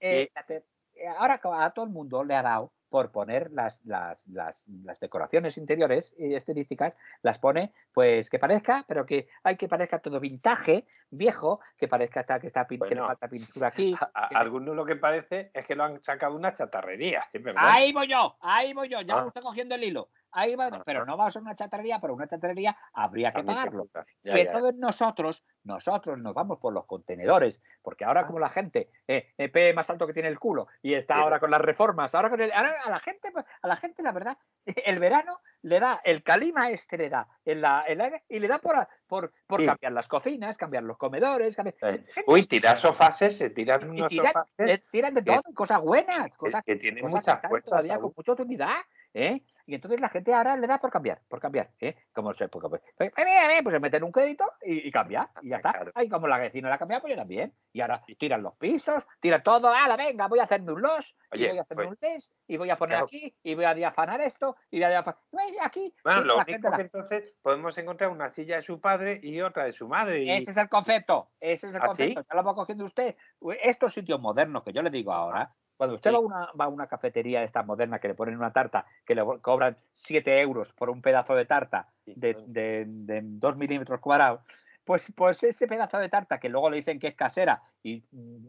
eh, 0.00 0.30
te- 0.46 0.64
eh, 0.94 1.08
ahora 1.18 1.40
a 1.42 1.70
todo 1.70 1.84
el 1.84 1.90
mundo 1.90 2.22
le 2.24 2.34
ha 2.36 2.42
dado 2.42 2.72
por 2.88 3.10
poner 3.10 3.50
las, 3.52 3.82
las, 3.86 4.26
las, 4.28 4.68
las 4.84 5.00
decoraciones 5.00 5.56
interiores 5.56 6.14
y 6.18 6.34
estilísticas, 6.34 6.94
las 7.22 7.38
pone 7.38 7.72
pues 7.94 8.28
que 8.28 8.38
parezca, 8.38 8.84
pero 8.86 9.06
que 9.06 9.28
hay 9.42 9.56
que 9.56 9.66
parezca 9.66 9.98
todo 10.00 10.20
vintage, 10.20 10.86
viejo, 11.08 11.60
que 11.78 11.88
parezca 11.88 12.20
hasta 12.20 12.38
que, 12.38 12.46
está, 12.48 12.66
que 12.66 12.76
le 12.76 12.96
falta 12.96 13.28
pintura 13.28 13.68
aquí. 13.68 13.94
A- 13.98 14.10
a- 14.26 14.28
que- 14.28 14.34
algunos 14.36 14.76
lo 14.76 14.84
que 14.84 14.96
parece 14.96 15.50
es 15.54 15.66
que 15.66 15.74
lo 15.74 15.84
han 15.84 16.02
sacado 16.04 16.36
una 16.36 16.52
chatarrería. 16.52 17.26
Ahí 17.56 17.94
voy 17.94 18.08
yo, 18.08 18.36
ahí 18.40 18.74
voy 18.74 18.90
yo, 18.90 19.00
ya 19.00 19.16
Ah. 19.16 19.22
me 19.22 19.28
estoy 19.28 19.42
cogiendo 19.42 19.74
el 19.74 19.84
hilo. 19.84 20.10
Ahí 20.32 20.56
va, 20.56 20.66
Ajá. 20.66 20.82
pero 20.84 21.04
no 21.04 21.16
va 21.16 21.26
a 21.26 21.30
ser 21.30 21.42
una 21.42 21.54
chatarrería, 21.54 22.00
pero 22.00 22.14
una 22.14 22.26
chatarrería 22.26 22.76
habría 22.94 23.30
que 23.30 23.36
También 23.38 23.56
pagarlo. 23.58 23.88
Ya, 24.22 24.32
y 24.40 24.44
ya. 24.44 24.50
entonces 24.50 24.74
nosotros, 24.80 25.44
nosotros 25.64 26.18
nos 26.18 26.34
vamos 26.34 26.58
por 26.58 26.72
los 26.72 26.86
contenedores, 26.86 27.62
porque 27.82 28.04
ahora 28.04 28.22
Ah. 28.22 28.26
como 28.26 28.38
la 28.38 28.48
gente 28.48 28.90
eh, 29.08 29.32
eh, 29.36 29.48
pe 29.48 29.74
más 29.74 29.90
alto 29.90 30.06
que 30.06 30.12
tiene 30.14 30.28
el 30.28 30.38
culo 30.38 30.68
y 30.80 30.94
está 30.94 31.14
Sí. 31.16 31.20
ahora 31.20 31.38
con 31.38 31.50
las 31.50 31.60
reformas, 31.60 32.14
ahora, 32.14 32.30
con 32.30 32.40
el- 32.40 32.52
ahora 32.52 32.74
a 32.84 32.90
la 32.90 32.98
gente, 32.98 33.30
a 33.62 33.66
la 33.68 33.76
gente 33.76 34.02
la 34.02 34.12
verdad, 34.12 34.38
el 34.86 34.98
verano 34.98 35.40
le 35.62 35.78
da, 35.80 36.00
el 36.02 36.22
calima 36.22 36.70
este 36.70 36.96
le 36.98 37.08
da 37.10 37.28
en 37.44 37.60
la, 37.60 37.84
y 38.28 38.38
le 38.40 38.48
da 38.48 38.58
por, 38.58 38.76
a- 38.76 38.88
por, 39.06 39.32
por 39.46 39.60
Sí. 39.60 39.66
cambiar 39.66 39.92
las 39.92 40.08
cocinas, 40.08 40.56
cambiar 40.56 40.82
los 40.84 40.96
comedores, 40.96 41.54
cambiar- 41.56 41.76
Eh, 41.82 42.04
Uy, 42.26 42.46
tirar 42.46 42.76
sofases, 42.78 43.36
se 43.36 43.50
tiran 43.50 43.82
y 43.94 43.98
unos 44.00 44.08
tiran, 44.08 44.32
eh, 44.58 44.82
tiran 44.90 45.14
de 45.14 45.22
que- 45.22 45.30
todo, 45.32 45.42
cosas 45.54 45.80
buenas, 45.82 46.32
que, 46.32 46.38
cosas 46.38 46.64
que 46.64 46.76
tienen 46.76 47.02
cosas 47.02 47.12
que 47.12 47.18
muchas 47.18 47.34
están 47.36 47.48
puertas. 47.50 47.70
todavía 47.70 47.94
aún. 47.94 48.02
con 48.02 48.12
mucha 48.16 48.32
utilidad, 48.32 48.76
¿eh? 49.14 49.42
Y 49.64 49.76
entonces 49.76 50.00
la 50.00 50.08
gente 50.08 50.34
ahora 50.34 50.56
le 50.56 50.66
da 50.66 50.78
por 50.78 50.90
cambiar, 50.90 51.20
por 51.28 51.38
cambiar, 51.38 51.70
¿eh? 51.78 51.94
Como 52.12 52.34
se, 52.34 52.48
pues, 52.48 52.66
pues, 52.68 52.82
pues, 52.98 53.12
pues 53.14 53.72
se 53.72 53.78
meten 53.80 54.02
un 54.02 54.10
crédito 54.10 54.44
y, 54.60 54.88
y 54.88 54.90
cambia, 54.90 55.30
y 55.40 55.50
ya 55.50 55.56
está. 55.58 55.70
Claro. 55.72 55.92
Ay, 55.94 56.08
como 56.08 56.26
la 56.26 56.36
vecina 56.36 56.68
la 56.68 56.74
ha 56.74 56.78
cambiado, 56.78 57.02
pues 57.02 57.12
yo 57.12 57.16
también. 57.16 57.54
Y 57.72 57.80
ahora 57.80 58.02
tiran 58.18 58.42
los 58.42 58.56
pisos, 58.56 59.06
tiran 59.20 59.40
todo, 59.44 59.68
ala, 59.72 59.96
venga, 59.96 60.26
voy 60.26 60.40
a 60.40 60.42
hacerme 60.42 60.72
un 60.72 60.82
los, 60.82 61.14
y 61.32 61.46
voy 61.48 61.58
a 61.58 61.62
hacerme 61.62 61.86
pues- 61.86 61.98
un 62.02 62.08
les, 62.08 62.30
y 62.48 62.56
voy 62.56 62.70
a 62.70 62.76
poner 62.76 62.94
Claro. 62.94 63.06
aquí, 63.06 63.34
y 63.44 63.54
voy 63.54 63.64
a 63.64 63.74
diafanar 63.74 64.20
esto, 64.20 64.56
y 64.68 64.78
voy 64.78 64.84
a 64.84 64.90
diafanar 64.90 65.20
aquí. 65.62 65.94
Bueno, 66.02 66.20
lo 66.22 66.36
la 66.38 66.42
único 66.42 66.68
la- 66.68 66.76
que 66.76 66.82
entonces 66.82 67.32
podemos 67.40 67.78
encontrar 67.78 68.10
una 68.10 68.28
silla 68.30 68.56
de 68.56 68.62
su 68.62 68.80
padre 68.80 69.20
y 69.22 69.40
otra 69.42 69.64
de 69.64 69.72
su 69.72 69.86
madre. 69.86 70.24
Y... 70.24 70.30
Ese 70.32 70.50
es 70.50 70.56
el 70.56 70.68
concepto, 70.68 71.30
ese 71.38 71.68
es 71.68 71.72
el 71.74 71.80
¿Ah, 71.82 71.86
concepto. 71.86 72.20
sí? 72.20 72.26
Ya 72.28 72.36
lo 72.36 72.42
va 72.42 72.54
cogiendo 72.56 72.84
usted. 72.84 73.14
Estos 73.62 73.94
sitios 73.94 74.20
modernos 74.20 74.64
que 74.64 74.72
yo 74.72 74.82
le 74.82 74.90
digo 74.90 75.12
ahora, 75.12 75.54
cuando 75.76 75.94
usted 75.96 76.10
Sí. 76.10 76.14
va, 76.14 76.18
a 76.18 76.20
una, 76.20 76.52
va 76.58 76.64
a 76.66 76.68
una 76.68 76.86
cafetería 76.86 77.42
esta 77.42 77.62
moderna 77.62 77.98
que 77.98 78.08
le 78.08 78.14
ponen 78.14 78.36
una 78.36 78.52
tarta, 78.52 78.86
que 79.04 79.14
le 79.14 79.22
cobran 79.40 79.76
7 79.92 80.40
euros 80.40 80.72
por 80.72 80.90
un 80.90 81.02
pedazo 81.02 81.34
de 81.34 81.44
tarta 81.46 81.88
de, 82.06 82.36
de, 82.46 82.84
de 82.86 83.20
2 83.24 83.56
milímetros 83.56 84.00
cuadrados, 84.00 84.40
pues, 84.84 85.12
pues 85.16 85.42
ese 85.44 85.66
pedazo 85.66 85.98
de 85.98 86.08
tarta 86.08 86.38
que 86.40 86.48
luego 86.48 86.68
le 86.70 86.76
dicen 86.78 86.98
que 86.98 87.08
es 87.08 87.14
casera 87.14 87.62
y 87.82 88.02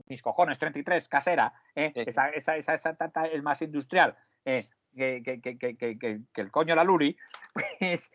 mis 0.07 0.21
cojones, 0.21 0.57
33, 0.57 1.07
casera, 1.07 1.53
¿eh? 1.75 1.91
Sí. 1.95 2.03
esa, 2.07 2.29
esa, 2.29 2.55
esa, 2.57 2.73
esa 2.73 2.95
tarta 2.95 3.25
es 3.25 3.41
más 3.43 3.61
industrial 3.61 4.15
¿eh? 4.45 4.67
que, 4.95 5.21
que, 5.23 5.41
que, 5.41 5.57
que, 5.57 5.77
que, 5.77 5.97
que- 5.99 6.19
que 6.33 6.41
el 6.41 6.51
coño 6.51 6.75
la 6.75 6.83
Luri, 6.83 7.15
pues 7.79 8.11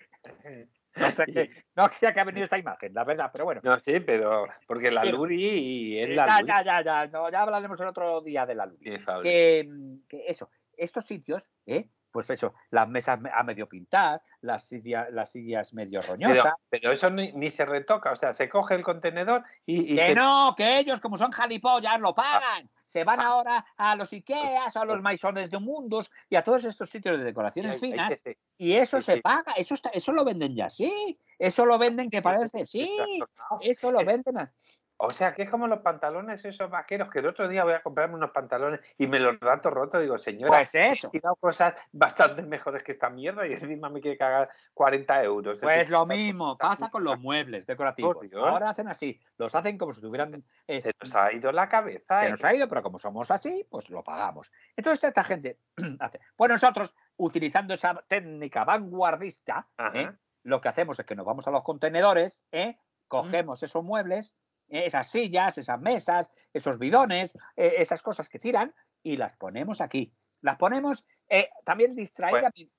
no 1.01 1.13
sé, 1.13 1.27
qué, 1.27 1.51
no 1.77 1.89
sé 1.89 2.07
a 2.07 2.13
qué 2.13 2.21
ha 2.21 2.25
venido 2.25 2.45
esta 2.45 2.59
imagen, 2.59 2.93
la 2.95 3.05
verdad, 3.05 3.31
pero 3.33 3.45
bueno. 3.45 3.61
No, 3.65 3.79
sí, 3.81 4.01
pero 4.01 4.47
porque 4.67 4.91
la 4.91 5.05
Luri 5.05 5.99
es 5.99 6.09
Eh, 6.09 6.15
la 6.15 6.27
ya, 6.27 6.41
Luri. 6.41 6.49
ya, 6.49 6.63
ya, 6.65 6.83
ya, 6.83 7.07
no, 7.09 7.31
ya 7.31 7.43
hablaremos 7.43 7.81
el 7.81 7.87
otro 7.87 8.21
día 8.21 8.47
de 8.47 8.55
la 8.55 8.67
luz. 8.67 8.79
que. 8.81 9.01
Que, 9.23 9.67
mm, 9.69 10.07
que 10.09 10.25
eso, 10.27 10.51
estos 10.77 11.05
sitios, 11.05 11.51
¿eh? 11.67 11.89
Pues 12.11 12.29
eso, 12.31 12.55
las 12.71 12.89
mesas 12.89 13.21
me- 13.21 13.31
a 13.33 13.43
medio 13.43 13.69
pintar, 13.69 14.23
las, 14.41 14.65
sillas 14.65 15.09
las 15.13 15.31
sillas 15.31 15.73
medio 15.73 16.01
roñosas. 16.01 16.55
pero 16.71 16.93
eso 16.93 17.11
ni, 17.11 17.33
ni 17.33 17.51
se 17.51 17.65
retoca, 17.65 18.13
o 18.13 18.17
sea, 18.17 18.33
se 18.35 18.49
coge 18.49 18.75
el 18.75 18.83
contenedor 18.83 19.45
y, 19.67 19.93
y 19.93 19.97
Que 19.97 20.07
se- 20.07 20.15
no, 20.15 20.55
que 20.57 20.79
ellos, 20.79 21.01
como 21.01 21.17
son 21.19 21.31
jalipollas, 21.31 22.01
lo 22.01 22.15
pagan. 22.15 22.69
Se 22.87 23.05
van 23.05 23.21
ahora 23.21 23.67
a 23.77 23.95
los 23.97 24.11
Ikeas, 24.15 24.75
a 24.75 24.85
los 24.87 25.03
Maisones 25.03 25.51
de 25.51 25.59
Mundos 25.59 26.11
y 26.31 26.37
a 26.37 26.43
todos 26.43 26.65
estos 26.65 26.89
sitios 26.89 27.19
de 27.19 27.25
decoraciones 27.25 27.79
finas. 27.79 28.11
Y 28.57 28.73
eso 28.77 29.03
se 29.03 29.21
paga, 29.21 29.53
eso, 29.59 29.75
está, 29.75 29.91
eso 29.91 30.11
lo 30.13 30.25
venden 30.25 30.55
ya, 30.57 30.71
sí. 30.71 31.19
Eso 31.39 31.67
lo 31.67 31.77
venden 31.79 32.09
que 32.09 32.23
parece, 32.23 32.67
sí. 32.67 33.21
Eso 33.61 33.93
lo 33.93 34.01
Eh, 34.01 34.05
venden. 34.05 34.39
a- 34.39 34.53
O 35.01 35.11
sea, 35.11 35.33
que 35.33 35.43
es 35.43 35.51
como 35.51 35.69
los 35.69 35.79
pantalones 35.79 36.45
esos 36.45 36.69
vaqueros, 36.69 37.09
que 37.09 37.21
el 37.21 37.27
otro 37.27 37.47
día 37.47 37.63
voy 37.63 37.73
a 37.75 37.83
comprarme 37.83 38.17
unos 38.17 38.33
pantalones 38.33 38.81
y 38.99 39.07
me 39.07 39.21
los 39.21 39.39
da 39.39 39.61
todo 39.61 39.73
roto. 39.75 40.01
Digo, 40.01 40.19
señora, 40.19 40.51
Pues 40.59 40.75
eso. 40.75 41.09
he 41.13 41.21
cosas 41.41 41.75
bastante 41.93 42.43
mejores 42.43 42.83
que 42.83 42.91
esta 42.91 43.09
mierda 43.09 43.47
y 43.47 43.53
encima 43.53 43.89
me 43.91 44.01
quiere 44.01 44.19
cagar 44.19 44.51
40 44.75 45.23
euros. 45.23 45.57
Es 45.57 45.63
Pues 45.63 45.77
decir, 45.79 45.93
lo 45.93 46.05
mismo, 46.05 46.59
pasa 46.59 46.91
con 46.91 47.05
los 47.05 47.19
muebles 47.21 47.65
decorativos. 47.65 48.17
Ahora 48.35 48.71
hacen 48.71 48.89
así, 48.89 49.21
los 49.37 49.55
hacen 49.55 49.79
como 49.79 49.93
si 49.93 50.01
tuvieran. 50.01 50.43
eh, 50.67 50.83
Se 50.83 50.93
nos 51.01 51.15
ha 51.15 51.33
ido 51.33 51.53
la 51.53 51.69
cabeza. 51.69 52.19
se 52.19 52.27
¿eh? 52.27 52.31
nos 52.31 52.43
ha 52.45 52.55
ido, 52.55 52.69
pero 52.69 52.83
como 52.83 52.99
somos 52.99 53.31
así, 53.31 53.65
pues 53.71 53.89
lo 53.91 54.03
pagamos. 54.03 54.51
Entonces 54.77 55.05
esta 55.05 55.23
gente 55.23 55.59
hace. 56.01 56.19
Pues 56.37 56.51
nosotros, 56.51 56.93
utilizando 57.17 57.75
esa 57.75 58.03
técnica 58.09 58.65
vanguardista. 58.65 59.69
¿eh? 59.95 60.11
lo 60.43 60.61
que 60.61 60.69
hacemos 60.69 60.99
es 60.99 61.07
que 61.07 61.15
nos 61.15 61.27
vamos 61.27 61.47
a 61.47 61.51
los 61.51 61.63
contenedores, 61.63 62.45
¿eh? 62.53 62.79
cogemos 63.07 63.63
esos 63.63 63.85
muebles. 63.85 64.37
Esas 64.69 65.11
sillas, 65.11 65.59
esas 65.59 65.81
mesas, 65.81 66.31
esos 66.53 66.79
bidones, 66.79 67.33
eh, 67.57 67.75
esas 67.79 68.03
cosas 68.03 68.29
que 68.29 68.39
tiran 68.39 68.75
y 69.03 69.17
las 69.17 69.37
ponemos 69.37 69.81
aquí. 69.81 70.13
Las 70.41 70.57
ponemos 70.57 71.05
eh, 71.29 71.49
también 71.65 71.95
distraídamente. 71.95 72.71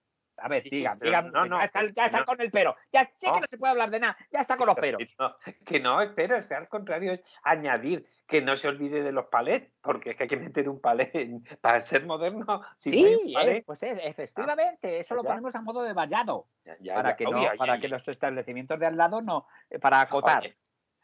A 0.42 0.48
ver, 0.48 0.64
Sí, 0.64 0.70
digan, 0.70 0.98
digan, 1.00 1.32
no, 1.34 1.46
no, 1.46 1.58
ya 1.58 1.66
está, 1.66 1.82
que- 1.82 1.92
ya 1.92 2.06
está 2.06 2.20
no. 2.20 2.26
con 2.26 2.40
el 2.40 2.50
pero. 2.50 2.74
Ya 2.94 3.04
sé 3.04 3.26
que 3.26 3.32
No. 3.32 3.40
no 3.42 3.48
se 3.48 3.58
puede 3.58 3.72
hablar 3.72 3.90
de 3.90 4.00
nada, 4.00 4.16
ya 4.32 4.40
está 4.40 4.56
con 4.56 4.68
los 4.68 4.76
peros. 4.80 4.98
Que 5.04 5.14
no, 5.20 5.36
que 5.66 5.80
no, 5.82 6.16
pero 6.16 6.38
es 6.38 6.48
que 6.48 6.54
al 6.56 6.70
contrario, 6.70 7.12
es 7.12 7.22
añadir 7.44 8.08
que 8.26 8.42
no 8.42 8.56
se 8.56 8.70
olvide 8.70 9.04
de 9.04 9.12
los 9.12 9.26
palés, 9.26 9.70
porque 9.82 10.12
es 10.12 10.16
que 10.16 10.24
hay 10.24 10.30
que 10.30 10.38
meter 10.38 10.70
un 10.70 10.80
palé 10.80 11.12
en- 11.14 11.44
para 11.60 11.82
ser 11.82 12.06
moderno. 12.06 12.62
Si 12.78 12.90
no 12.92 13.08
Sí, 13.20 13.34
eh, 13.38 13.64
pues 13.66 13.84
es, 13.84 14.00
efectivamente, 14.02 15.00
eso 15.00 15.14
lo 15.16 15.26
ponemos 15.26 15.54
a 15.56 15.62
modo 15.62 15.82
de 15.84 15.92
vallado, 15.92 16.48
ya- 16.80 16.96
para 16.96 17.18
que, 17.18 17.26
no, 17.26 17.32
oye, 17.32 17.58
para 17.58 17.78
que 17.82 17.90
los 17.90 18.08
establecimientos 18.08 18.80
de 18.80 18.86
al 18.86 18.96
lado 18.96 19.22
no, 19.22 19.46
eh, 19.70 19.78
para 19.78 20.00
acotar. 20.00 20.44
Oye, 20.44 20.58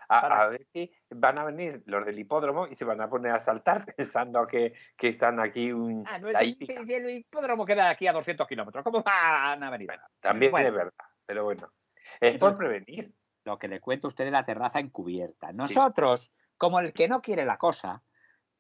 a, 0.10 0.22
Para- 0.22 0.42
a 0.42 0.48
ver 0.48 0.66
si 0.74 0.92
van 1.10 1.40
a 1.40 1.44
venir 1.46 1.84
los 1.86 2.06
del 2.06 2.18
hipódromo 2.20 2.68
y 2.68 2.76
se 2.76 2.86
van 2.86 3.02
a 3.02 3.10
poner 3.10 3.32
a 3.32 3.40
saltar 3.40 3.86
pensando 3.98 4.46
que, 4.48 4.74
que 4.98 5.08
están 5.10 5.40
aquí 5.40 5.72
un, 5.72 6.04
Ah, 6.08 6.20
no, 6.20 6.30
si, 6.38 6.58
si- 6.66 6.94
el 6.94 7.10
hipódromo 7.10 7.66
queda 7.66 7.90
aquí 7.90 8.08
a 8.08 8.14
200 8.14 8.48
kilómetros, 8.48 8.84
¿cómo 8.84 9.02
van 9.04 9.64
a 9.64 9.70
venir? 9.70 9.90
También 10.20 10.52
Bueno. 10.52 10.68
es 10.68 10.74
verdad, 10.74 11.06
pero 11.26 11.44
bueno. 11.44 11.72
Es 12.20 12.38
por 12.38 12.58
prevenir. 12.58 13.14
Lo 13.46 13.60
que 13.60 13.68
le 13.68 13.80
cuento 13.80 14.08
a 14.08 14.10
usted 14.10 14.26
de 14.26 14.32
la 14.32 14.44
terraza 14.46 14.80
encubierta. 14.80 15.52
Nosotros, 15.52 16.34
como 16.58 16.80
el 16.80 16.94
que 16.94 17.08
no 17.08 17.22
quiere 17.22 17.46
la 17.46 17.58
cosa, 17.58 18.02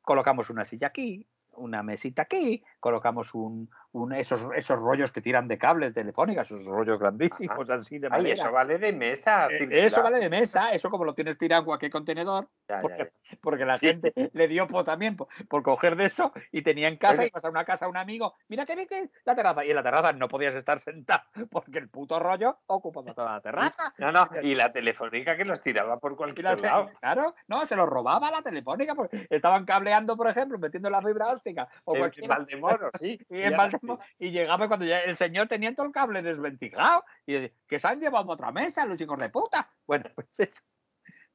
colocamos 0.01 0.49
una 0.51 0.63
silla 0.63 0.87
aquí, 0.87 1.27
una 1.55 1.81
mesita 1.81 2.23
aquí, 2.23 2.63
colocamos 2.89 3.33
un, 3.33 3.67
un- 3.93 4.13
esos, 4.13 4.45
esos 4.55 4.79
rollos 4.79 5.11
que 5.11 5.19
tiran 5.19 5.47
de 5.47 5.57
cables 5.57 5.91
telefónicas, 5.91 6.51
esos 6.51 6.67
rollos 6.67 6.99
grandísimos 6.99 7.67
así 7.71 7.97
de 7.97 8.09
Ay, 8.11 8.29
eso 8.29 8.51
vale 8.51 8.77
de 8.77 8.93
mesa. 8.93 9.47
Eh. 9.49 9.67
Eso 9.71 10.03
vale 10.03 10.19
de 10.19 10.29
mesa, 10.29 10.69
eso 10.71 10.91
como 10.91 11.03
lo 11.03 11.15
tienes 11.15 11.35
tirado 11.35 11.61
en 11.61 11.65
cualquier 11.65 11.91
contenedor, 11.91 12.47
Ya, 12.69 12.81
porque, 12.81 13.11
ya. 13.31 13.37
porque 13.41 13.65
la 13.65 13.77
Sí. 13.79 13.87
gente 13.87 14.13
le 14.31 14.47
dio 14.47 14.67
por 14.67 14.83
también 14.83 15.15
por, 15.15 15.29
por 15.49 15.63
coger 15.63 15.95
de 15.95 16.05
eso 16.05 16.31
y 16.51 16.61
tenía 16.61 16.87
en 16.87 16.97
casa, 16.97 17.21
Oye. 17.23 17.29
ibas 17.29 17.43
a 17.43 17.49
una 17.49 17.65
casa 17.65 17.85
a 17.87 17.89
un 17.89 17.97
amigo, 17.97 18.35
mira 18.49 18.67
que 18.67 18.75
bien 18.75 18.87
que 18.87 19.09
la 19.23 19.33
terraza, 19.33 19.65
y 19.65 19.71
en 19.71 19.75
la 19.77 19.81
terraza 19.81 20.13
no 20.13 20.27
podías 20.27 20.53
estar 20.53 20.79
sentado 20.79 21.23
porque 21.49 21.79
el 21.79 21.89
puto 21.89 22.19
rollo 22.19 22.59
ocupaba 22.67 23.15
toda 23.15 23.31
la 23.31 23.41
terraza. 23.41 23.95
No, 23.97 24.11
no, 24.11 24.27
y 24.43 24.53
la 24.53 24.71
telefónica 24.71 25.35
que 25.35 25.45
los 25.45 25.59
tiraba 25.59 25.97
por 25.97 26.11
Y 26.11 26.15
cualquier 26.17 26.45
la- 26.45 26.55
lado. 26.55 26.91
claro, 26.99 27.33
no, 27.47 27.65
se 27.65 27.75
los 27.75 27.89
robaba 27.89 28.29
la 28.29 28.43
telefónica 28.43 28.93
porque 28.93 29.25
estaban 29.31 29.65
cableando, 29.65 30.15
por 30.15 30.27
ejemplo, 30.27 30.59
metiendo 30.59 30.91
la 30.91 31.01
fibra 31.01 31.29
óptica 31.29 31.67
o 31.85 31.95
En 31.95 32.01
cualquier 32.01 32.27
Valdemoro, 32.27 32.74
sí. 32.99 33.19
y 33.29 33.41
en 33.41 34.31
llegaba 34.31 34.67
cuando 34.67 34.85
ya 34.85 35.01
el 35.01 35.17
señor 35.17 35.47
tenía 35.47 35.73
todo 35.75 35.85
el 35.85 35.91
cable 35.91 36.21
desventilado 36.21 37.03
y 37.25 37.33
decía, 37.33 37.57
que 37.67 37.79
se 37.79 37.87
han 37.87 37.99
llevado 37.99 38.29
a 38.29 38.33
otra 38.33 38.51
mesa 38.51 38.85
los 38.85 38.99
hijos 38.99 39.17
de 39.19 39.29
puta. 39.29 39.69
Bueno, 39.85 40.05
pues 40.15 40.39
eso. 40.39 40.61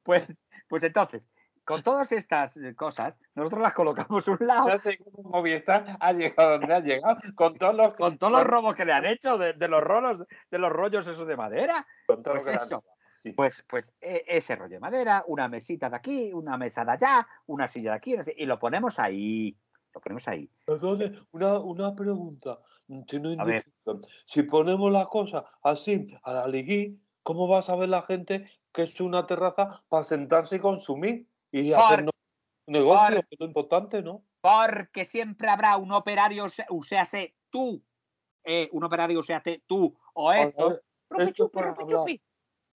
Pues, 0.03 0.45
pues 0.67 0.83
entonces, 0.83 1.29
con 1.63 1.83
todas 1.83 2.11
estas 2.11 2.57
eh, 2.57 2.75
cosas, 2.75 3.17
nosotros 3.35 3.61
las 3.61 3.73
colocamos 3.73 4.27
a 4.27 4.31
un 4.31 4.37
lado 4.41 4.69
No 4.69 4.77
sé 4.79 4.97
cómo 4.97 5.29
Movistar 5.29 5.85
ha 5.99 6.11
llegado 6.11 6.57
donde 6.57 6.73
ha 6.73 6.79
llegado, 6.79 7.17
con 7.35 7.55
todos 7.55 7.75
los, 7.75 7.93
con 7.95 8.17
todos 8.17 8.33
los 8.33 8.43
robos 8.43 8.75
que 8.75 8.85
le 8.85 8.93
han 8.93 9.05
hecho 9.05 9.37
de, 9.37 9.53
de 9.53 9.67
los 9.67 9.81
rolos, 9.81 10.25
de 10.49 10.57
los 10.57 10.71
rollos 10.71 11.05
esos 11.07 11.27
de 11.27 11.37
madera. 11.37 11.85
con 12.07 12.23
todo 12.23 12.35
Pues 12.35 12.45
lo 12.45 12.51
que 12.51 12.57
eso. 12.57 12.83
Sí. 13.19 13.33
Pues, 13.33 13.63
pues 13.69 13.93
e- 14.01 14.23
ese 14.27 14.55
rollo 14.55 14.73
de 14.75 14.79
madera, 14.79 15.23
una 15.27 15.47
mesita 15.47 15.89
de 15.91 15.95
aquí, 15.95 16.33
una 16.33 16.57
mesa 16.57 16.83
de 16.83 16.91
allá, 16.93 17.27
una 17.45 17.67
silla 17.67 17.91
de 17.91 17.97
aquí, 17.97 18.15
y 18.35 18.45
lo 18.47 18.57
ponemos 18.57 18.97
ahí. 18.97 19.55
Lo 19.93 20.01
ponemos 20.01 20.27
ahí. 20.27 20.49
Perdone, 20.65 21.19
una, 21.31 21.59
una 21.59 21.95
pregunta. 21.95 22.59
Si, 23.07 23.19
no 23.19 23.31
indiscreción. 23.31 24.01
si 24.25 24.43
ponemos 24.43 24.91
la 24.91 25.05
cosa 25.05 25.45
así 25.63 26.07
a 26.23 26.33
la 26.33 26.47
liguí, 26.47 26.99
¿cómo 27.23 27.47
va 27.47 27.59
a 27.59 27.63
saber 27.63 27.89
la 27.89 28.01
gente 28.01 28.45
que 28.71 28.83
es 28.83 28.99
una 29.01 29.25
terraza 29.25 29.83
para 29.89 30.03
sentarse 30.03 30.57
y 30.57 30.59
consumir? 30.59 31.27
Y 31.51 31.71
Por- 31.71 31.79
hacer 31.81 32.05
negocio, 32.67 33.15
por- 33.17 33.27
que 33.27 33.35
es 33.35 33.39
lo 33.39 33.45
importante, 33.45 34.01
¿no? 34.01 34.23
Porque 34.41 35.05
siempre 35.05 35.49
habrá 35.49 35.77
un 35.77 35.91
operario, 35.91 36.45
o 36.69 36.83
sea, 36.83 37.05
sé 37.05 37.35
tú, 37.49 37.83
eh, 38.43 38.69
un 38.71 38.83
operario, 38.83 39.19
o 39.19 39.23
sea, 39.23 39.43
tú 39.67 39.95
o 40.13 40.31
esto. 40.31 40.81
Rupi 41.09 41.33
chupi, 41.33 41.61
rupi 41.61 41.83
chupi. 41.91 42.21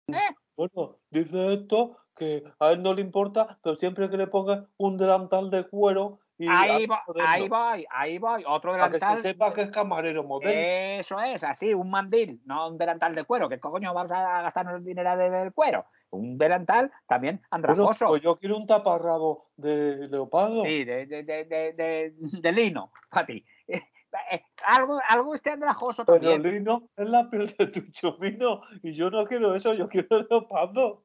¿Eh? 0.08 0.34
Bueno, 0.56 0.98
dice 1.10 1.54
esto 1.54 1.96
que 2.14 2.44
a 2.58 2.72
él 2.72 2.82
no 2.82 2.92
le 2.94 3.00
importa, 3.00 3.58
pero 3.62 3.76
siempre 3.76 4.10
que 4.10 4.16
le 4.16 4.26
ponga 4.26 4.68
un 4.76 4.96
delantal 4.96 5.50
de 5.50 5.66
cuero 5.66 6.20
y 6.36 6.48
Ahí, 6.48 6.86
va- 6.86 7.04
ahí 7.26 7.48
voy, 7.48 7.86
ahí 7.90 8.18
voy. 8.18 8.44
Otro 8.46 8.72
para 8.72 8.86
que 8.86 8.94
delantal. 8.94 9.22
se 9.22 9.28
sepa 9.28 9.52
que 9.54 9.62
es 9.62 9.70
camarero 9.70 10.24
moderno. 10.24 10.60
Eso 11.00 11.20
es, 11.20 11.44
así, 11.44 11.72
un 11.72 11.90
mandil, 11.90 12.40
no 12.44 12.68
un 12.68 12.76
delantal 12.78 13.14
de 13.14 13.24
cuero. 13.24 13.48
¿Qué 13.48 13.60
coño 13.60 13.94
vamos 13.94 14.10
a 14.12 14.42
gastarnos 14.42 14.74
el 14.76 14.84
dinero 14.84 15.16
de- 15.16 15.30
del 15.30 15.52
cuero? 15.52 15.86
Un 16.10 16.36
delantal 16.38 16.90
también 17.06 17.36
Bueno, 17.36 17.48
andrajoso. 17.72 18.06
pues 18.08 18.22
yo 18.22 18.36
quiero 18.36 18.56
un 18.56 18.66
taparrabo 18.66 19.50
de 19.56 20.08
leopardo. 20.08 20.64
Sí, 20.64 20.84
de, 20.84 21.06
de, 21.06 21.22
de, 21.22 21.44
de, 21.44 21.72
de- 21.72 22.14
de 22.18 22.52
lino, 22.52 22.92
para 23.10 23.26
ti. 23.26 23.44
Eh, 24.30 24.44
algo, 24.64 25.00
algo 25.08 25.34
este 25.34 25.50
andrajoso 25.50 26.04
Pero 26.04 26.20
también. 26.30 26.42
lino 26.54 26.88
es 26.96 27.08
la 27.10 27.28
piel 27.28 27.52
de 27.58 27.66
tu 27.66 27.80
chomino 27.90 28.60
y 28.82 28.92
yo 28.92 29.10
no 29.10 29.24
quiero 29.24 29.54
eso, 29.56 29.74
yo 29.74 29.88
quiero 29.88 30.22
leopardo. 30.30 31.02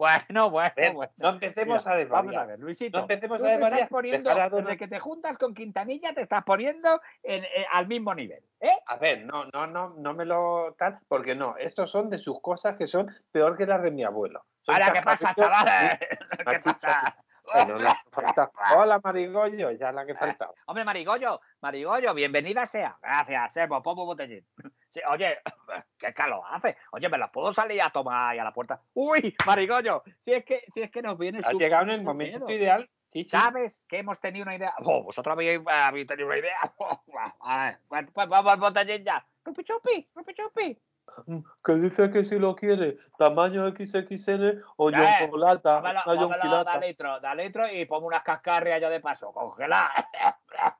Bueno, 0.00 0.48
bueno, 0.50 0.72
Ven, 0.76 0.94
bueno. 0.94 1.12
no 1.18 1.28
empecemos 1.28 1.66
Mira, 1.66 1.76
a 1.76 1.76
Vamos 1.76 1.92
a 1.92 1.96
desvariar. 1.98 2.46
ver, 2.46 2.58
Luisito. 2.58 2.96
No 2.96 3.02
empecemos 3.04 3.42
a 3.42 3.46
desvariar. 3.48 3.88
poniendo, 3.90 4.30
a 4.30 4.48
desde 4.48 4.76
que 4.78 4.88
te 4.88 4.98
juntas 4.98 5.36
con 5.36 5.52
Quintanilla, 5.52 6.14
te 6.14 6.22
estás 6.22 6.42
poniendo 6.42 7.02
en- 7.22 7.44
en- 7.44 7.64
al 7.70 7.86
mismo 7.86 8.14
nivel. 8.14 8.42
¿eh? 8.60 8.78
A 8.86 8.96
ver, 8.96 9.26
no, 9.26 9.44
no, 9.52 9.66
no, 9.66 9.90
no 9.90 10.14
me 10.14 10.24
lo 10.24 10.74
tal, 10.78 10.98
porque 11.06 11.34
no, 11.34 11.54
estos 11.58 11.90
son 11.90 12.08
de 12.08 12.16
sus 12.16 12.40
cosas 12.40 12.76
que 12.78 12.86
son 12.86 13.10
peor 13.30 13.58
que 13.58 13.66
las 13.66 13.82
de 13.82 13.90
mi 13.90 14.02
abuelo. 14.02 14.46
Son 14.62 14.74
Ahora, 14.74 14.90
¿qué 14.90 15.00
pasa, 15.02 15.34
chavales? 15.34 15.98
¿Qué 16.48 16.58
pasa? 16.64 17.16
Bueno, 17.52 17.78
la 17.78 17.92
que 18.02 18.10
falta. 18.10 18.50
Hola, 18.78 19.00
Marigollo, 19.04 19.70
ya 19.72 19.92
la 19.92 20.06
que 20.06 20.14
faltaba. 20.14 20.54
Hombre, 20.64 20.82
Marigollo, 20.84 21.42
Marigollo, 21.60 22.14
bienvenida 22.14 22.64
sea. 22.64 22.96
Gracias, 23.02 23.52
Sebo, 23.52 23.82
pongo 23.82 24.06
botellín. 24.06 24.46
Sí, 24.90 25.00
oye, 25.08 25.38
qué 25.98 26.12
calor 26.12 26.42
hace. 26.50 26.76
Oye, 26.92 27.08
¿me 27.08 27.16
las 27.18 27.30
puedo 27.30 27.52
salir 27.52 27.80
a 27.80 27.90
tomar 27.90 28.32
ahí 28.32 28.38
a 28.38 28.44
la 28.44 28.52
puerta? 28.52 28.82
Uy, 28.94 29.34
Marigollo, 29.46 30.02
si 30.18 30.32
es 30.32 30.44
que, 30.44 30.64
si 30.72 30.82
es 30.82 30.90
que 30.90 31.00
nos 31.00 31.16
vienes 31.16 31.44
Has 31.44 31.52
tú. 31.52 31.58
llegado 31.58 31.84
en 31.84 31.90
el 31.90 32.02
momento 32.02 32.40
miedo. 32.46 32.50
ideal. 32.50 32.90
Sí, 33.12 33.24
sí. 33.24 33.30
¿Sabes 33.30 33.82
que 33.88 33.98
hemos 33.98 34.20
tenido 34.20 34.44
una 34.44 34.54
idea? 34.54 34.72
Oh, 34.84 35.02
vosotros 35.02 35.32
habéis, 35.32 35.60
habéis 35.66 36.06
tenido 36.06 36.28
una 36.28 36.38
idea. 36.38 36.56
a 37.40 37.64
ver, 37.66 37.78
pues, 37.88 38.06
pues 38.12 38.28
vamos 38.28 38.52
al 38.52 38.60
botellín 38.60 39.04
ya. 39.04 39.24
Rupi 39.44 39.64
chupi, 39.64 40.08
rupi 40.14 40.34
chupi. 40.34 40.80
Mm, 41.26 41.40
Que 41.64 41.72
dice 41.74 42.10
que 42.12 42.24
si 42.24 42.38
lo 42.38 42.54
quiere, 42.54 42.96
tamaño 43.18 43.66
XXL 43.68 44.62
o 44.76 44.90
Eh, 44.90 45.16
chocolata, 45.18 45.80
Dámelo, 45.80 46.02
dámelo, 46.06 46.64
da 46.64 46.78
litro, 46.78 47.20
da 47.20 47.34
litro 47.34 47.68
y 47.68 47.84
pongo 47.84 48.06
unas 48.06 48.22
cascarrias 48.22 48.80
ya 48.80 48.88
de 48.88 49.00
paso, 49.00 49.32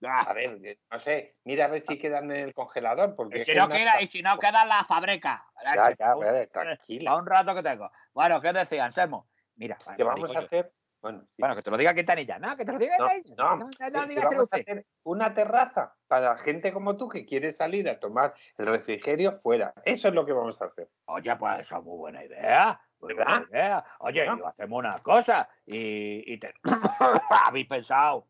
congeladas. 0.00 0.28
A 0.28 0.32
ver, 0.32 0.58
eh, 0.64 0.78
no 0.90 1.00
sé, 1.00 1.36
mira 1.44 1.64
a 1.66 1.68
ver 1.68 1.82
si 1.82 1.98
quedan 1.98 2.30
en 2.30 2.44
el 2.44 2.54
congelador, 2.54 3.14
porque 3.14 3.40
Y 3.40 3.44
si 3.44 3.54
no 3.54 3.68
queda, 3.68 4.00
y 4.00 4.08
si 4.08 4.22
no 4.22 4.38
queda 4.38 4.62
en 4.62 4.68
la 4.68 4.84
fábrica. 4.84 5.46
Ya, 5.62 5.94
ya, 5.98 6.14
ver, 6.16 6.46
tranquila. 6.48 7.10
A 7.12 7.16
un 7.16 7.26
rato 7.26 7.54
que 7.54 7.62
tengo. 7.62 7.90
Bueno, 8.12 8.40
¿qué 8.40 8.52
decían, 8.52 8.92
Semo? 8.92 9.28
Mira, 9.56 9.78
Que 9.96 10.04
vamos 10.04 10.34
a 10.34 10.40
hacer. 10.40 10.72
Bueno, 11.00 11.26
sí. 11.30 11.42
Bueno, 11.42 11.54
que 11.54 11.60
te 11.60 11.70
lo 11.70 11.76
diga 11.76 11.92
Quintanilla. 11.94 12.38
No, 12.38 12.56
que 12.56 12.64
te 12.64 12.72
lo 12.72 12.78
diga 12.78 12.96
No, 12.96 13.04
no, 13.04 13.56
no, 13.56 13.70
que- 13.70 13.90
no, 13.90 14.00
que 14.00 14.08
dígaselo 14.08 14.30
vamos 14.30 14.48
a 14.52 14.56
hacer 14.56 14.86
una 15.02 15.34
terraza 15.34 15.94
para 16.08 16.38
gente 16.38 16.72
como 16.72 16.96
tú 16.96 17.10
que 17.10 17.26
quiere 17.26 17.52
salir 17.52 17.86
a 17.90 18.00
tomar 18.00 18.32
el 18.56 18.64
refrigerio 18.66 19.32
fuera. 19.32 19.74
Eso 19.84 20.08
es 20.08 20.14
lo 20.14 20.24
que 20.24 20.32
vamos 20.32 20.60
a 20.62 20.64
hacer. 20.64 20.88
Oye, 21.04 21.36
pues 21.36 21.60
eso 21.60 21.76
es 21.76 21.84
muy 21.84 21.98
buena 21.98 22.24
idea. 22.24 22.80
Muy 23.00 23.12
buena 23.12 23.44
idea. 23.50 23.84
Oye, 23.98 24.24
¿No? 24.24 24.46
hacemos 24.46 24.78
una 24.78 24.98
cosa. 25.02 25.46
Y, 25.66 26.32
y 26.32 26.38
te... 26.38 26.54
habéis 27.46 27.68
pensado. 27.68 28.26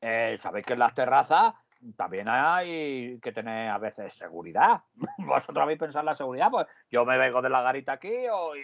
Eh, 0.00 0.36
Sabéis 0.38 0.64
que 0.66 0.72
en 0.74 0.78
las 0.78 0.94
terrazas 0.94 1.54
también 1.96 2.28
hay 2.28 3.18
que 3.22 3.32
tener 3.32 3.70
a 3.70 3.78
veces 3.78 4.12
seguridad. 4.12 4.82
Vosotros 5.18 5.62
habéis 5.62 5.78
pensado 5.78 6.00
en 6.00 6.06
la 6.06 6.14
seguridad, 6.14 6.50
pues 6.50 6.66
yo 6.90 7.04
me 7.04 7.16
vengo 7.16 7.40
de 7.40 7.48
la 7.48 7.62
garita 7.62 7.92
aquí 7.92 8.12
o 8.30 8.54
y, 8.54 8.60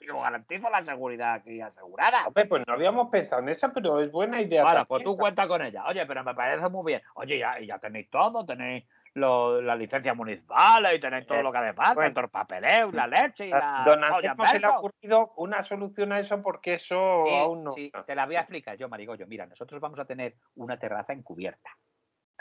y 0.00 0.10
os 0.10 0.22
garantizo 0.22 0.70
la 0.70 0.82
seguridad 0.82 1.34
aquí 1.34 1.60
asegurada. 1.60 2.26
Hombre, 2.26 2.46
pues 2.46 2.66
no 2.66 2.72
habíamos 2.74 3.10
pensado 3.10 3.42
en 3.42 3.50
eso, 3.50 3.70
pero 3.72 4.00
es 4.00 4.10
buena 4.10 4.40
idea. 4.40 4.62
Bueno, 4.62 4.86
pues 4.86 5.04
tú 5.04 5.16
cuenta 5.16 5.46
con 5.46 5.62
ella. 5.62 5.84
Oye, 5.86 6.06
pero 6.06 6.24
me 6.24 6.34
parece 6.34 6.68
muy 6.68 6.92
bien. 6.92 7.02
Oye, 7.14 7.38
ya, 7.38 7.60
ya 7.60 7.78
tenéis 7.78 8.08
todo, 8.10 8.44
tenéis 8.46 8.84
lo- 9.14 9.60
las 9.62 9.78
licencias 9.78 10.16
municipales 10.16 10.96
y 10.96 11.00
tenéis 11.00 11.26
todo 11.26 11.38
Eh, 11.38 11.42
lo 11.42 11.52
que 11.52 11.58
hace 11.58 11.72
falta, 11.72 11.94
bueno. 11.94 12.14
todo 12.14 12.24
el 12.24 12.30
papeleo 12.30 12.90
la 12.92 13.06
leche 13.06 13.46
y 13.46 13.50
la. 13.50 13.82
Don 13.86 14.02
olla 14.02 14.18
en 14.18 14.28
Anselmo 14.30 14.46
se 14.46 14.58
le 14.60 14.66
ha 14.66 14.78
ocurrido 14.78 15.32
una 15.36 15.62
solución 15.62 16.12
a 16.12 16.18
eso 16.18 16.42
porque 16.42 16.74
eso 16.74 17.24
Sí, 17.26 17.34
aún 17.36 17.64
no. 17.64 17.72
sí, 17.72 17.92
te 18.06 18.14
la 18.14 18.26
voy 18.26 18.36
a 18.36 18.40
explicar 18.40 18.76
yo, 18.76 18.88
Marigollo. 18.88 19.26
Mira, 19.26 19.46
nosotros 19.46 19.80
vamos 19.80 19.98
a 20.00 20.04
tener 20.04 20.34
una 20.56 20.78
terraza 20.78 21.12
encubierta. 21.12 21.70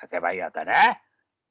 ¿Qué 0.10 0.20
vais 0.20 0.42
a 0.44 0.52
tener? 0.52 0.76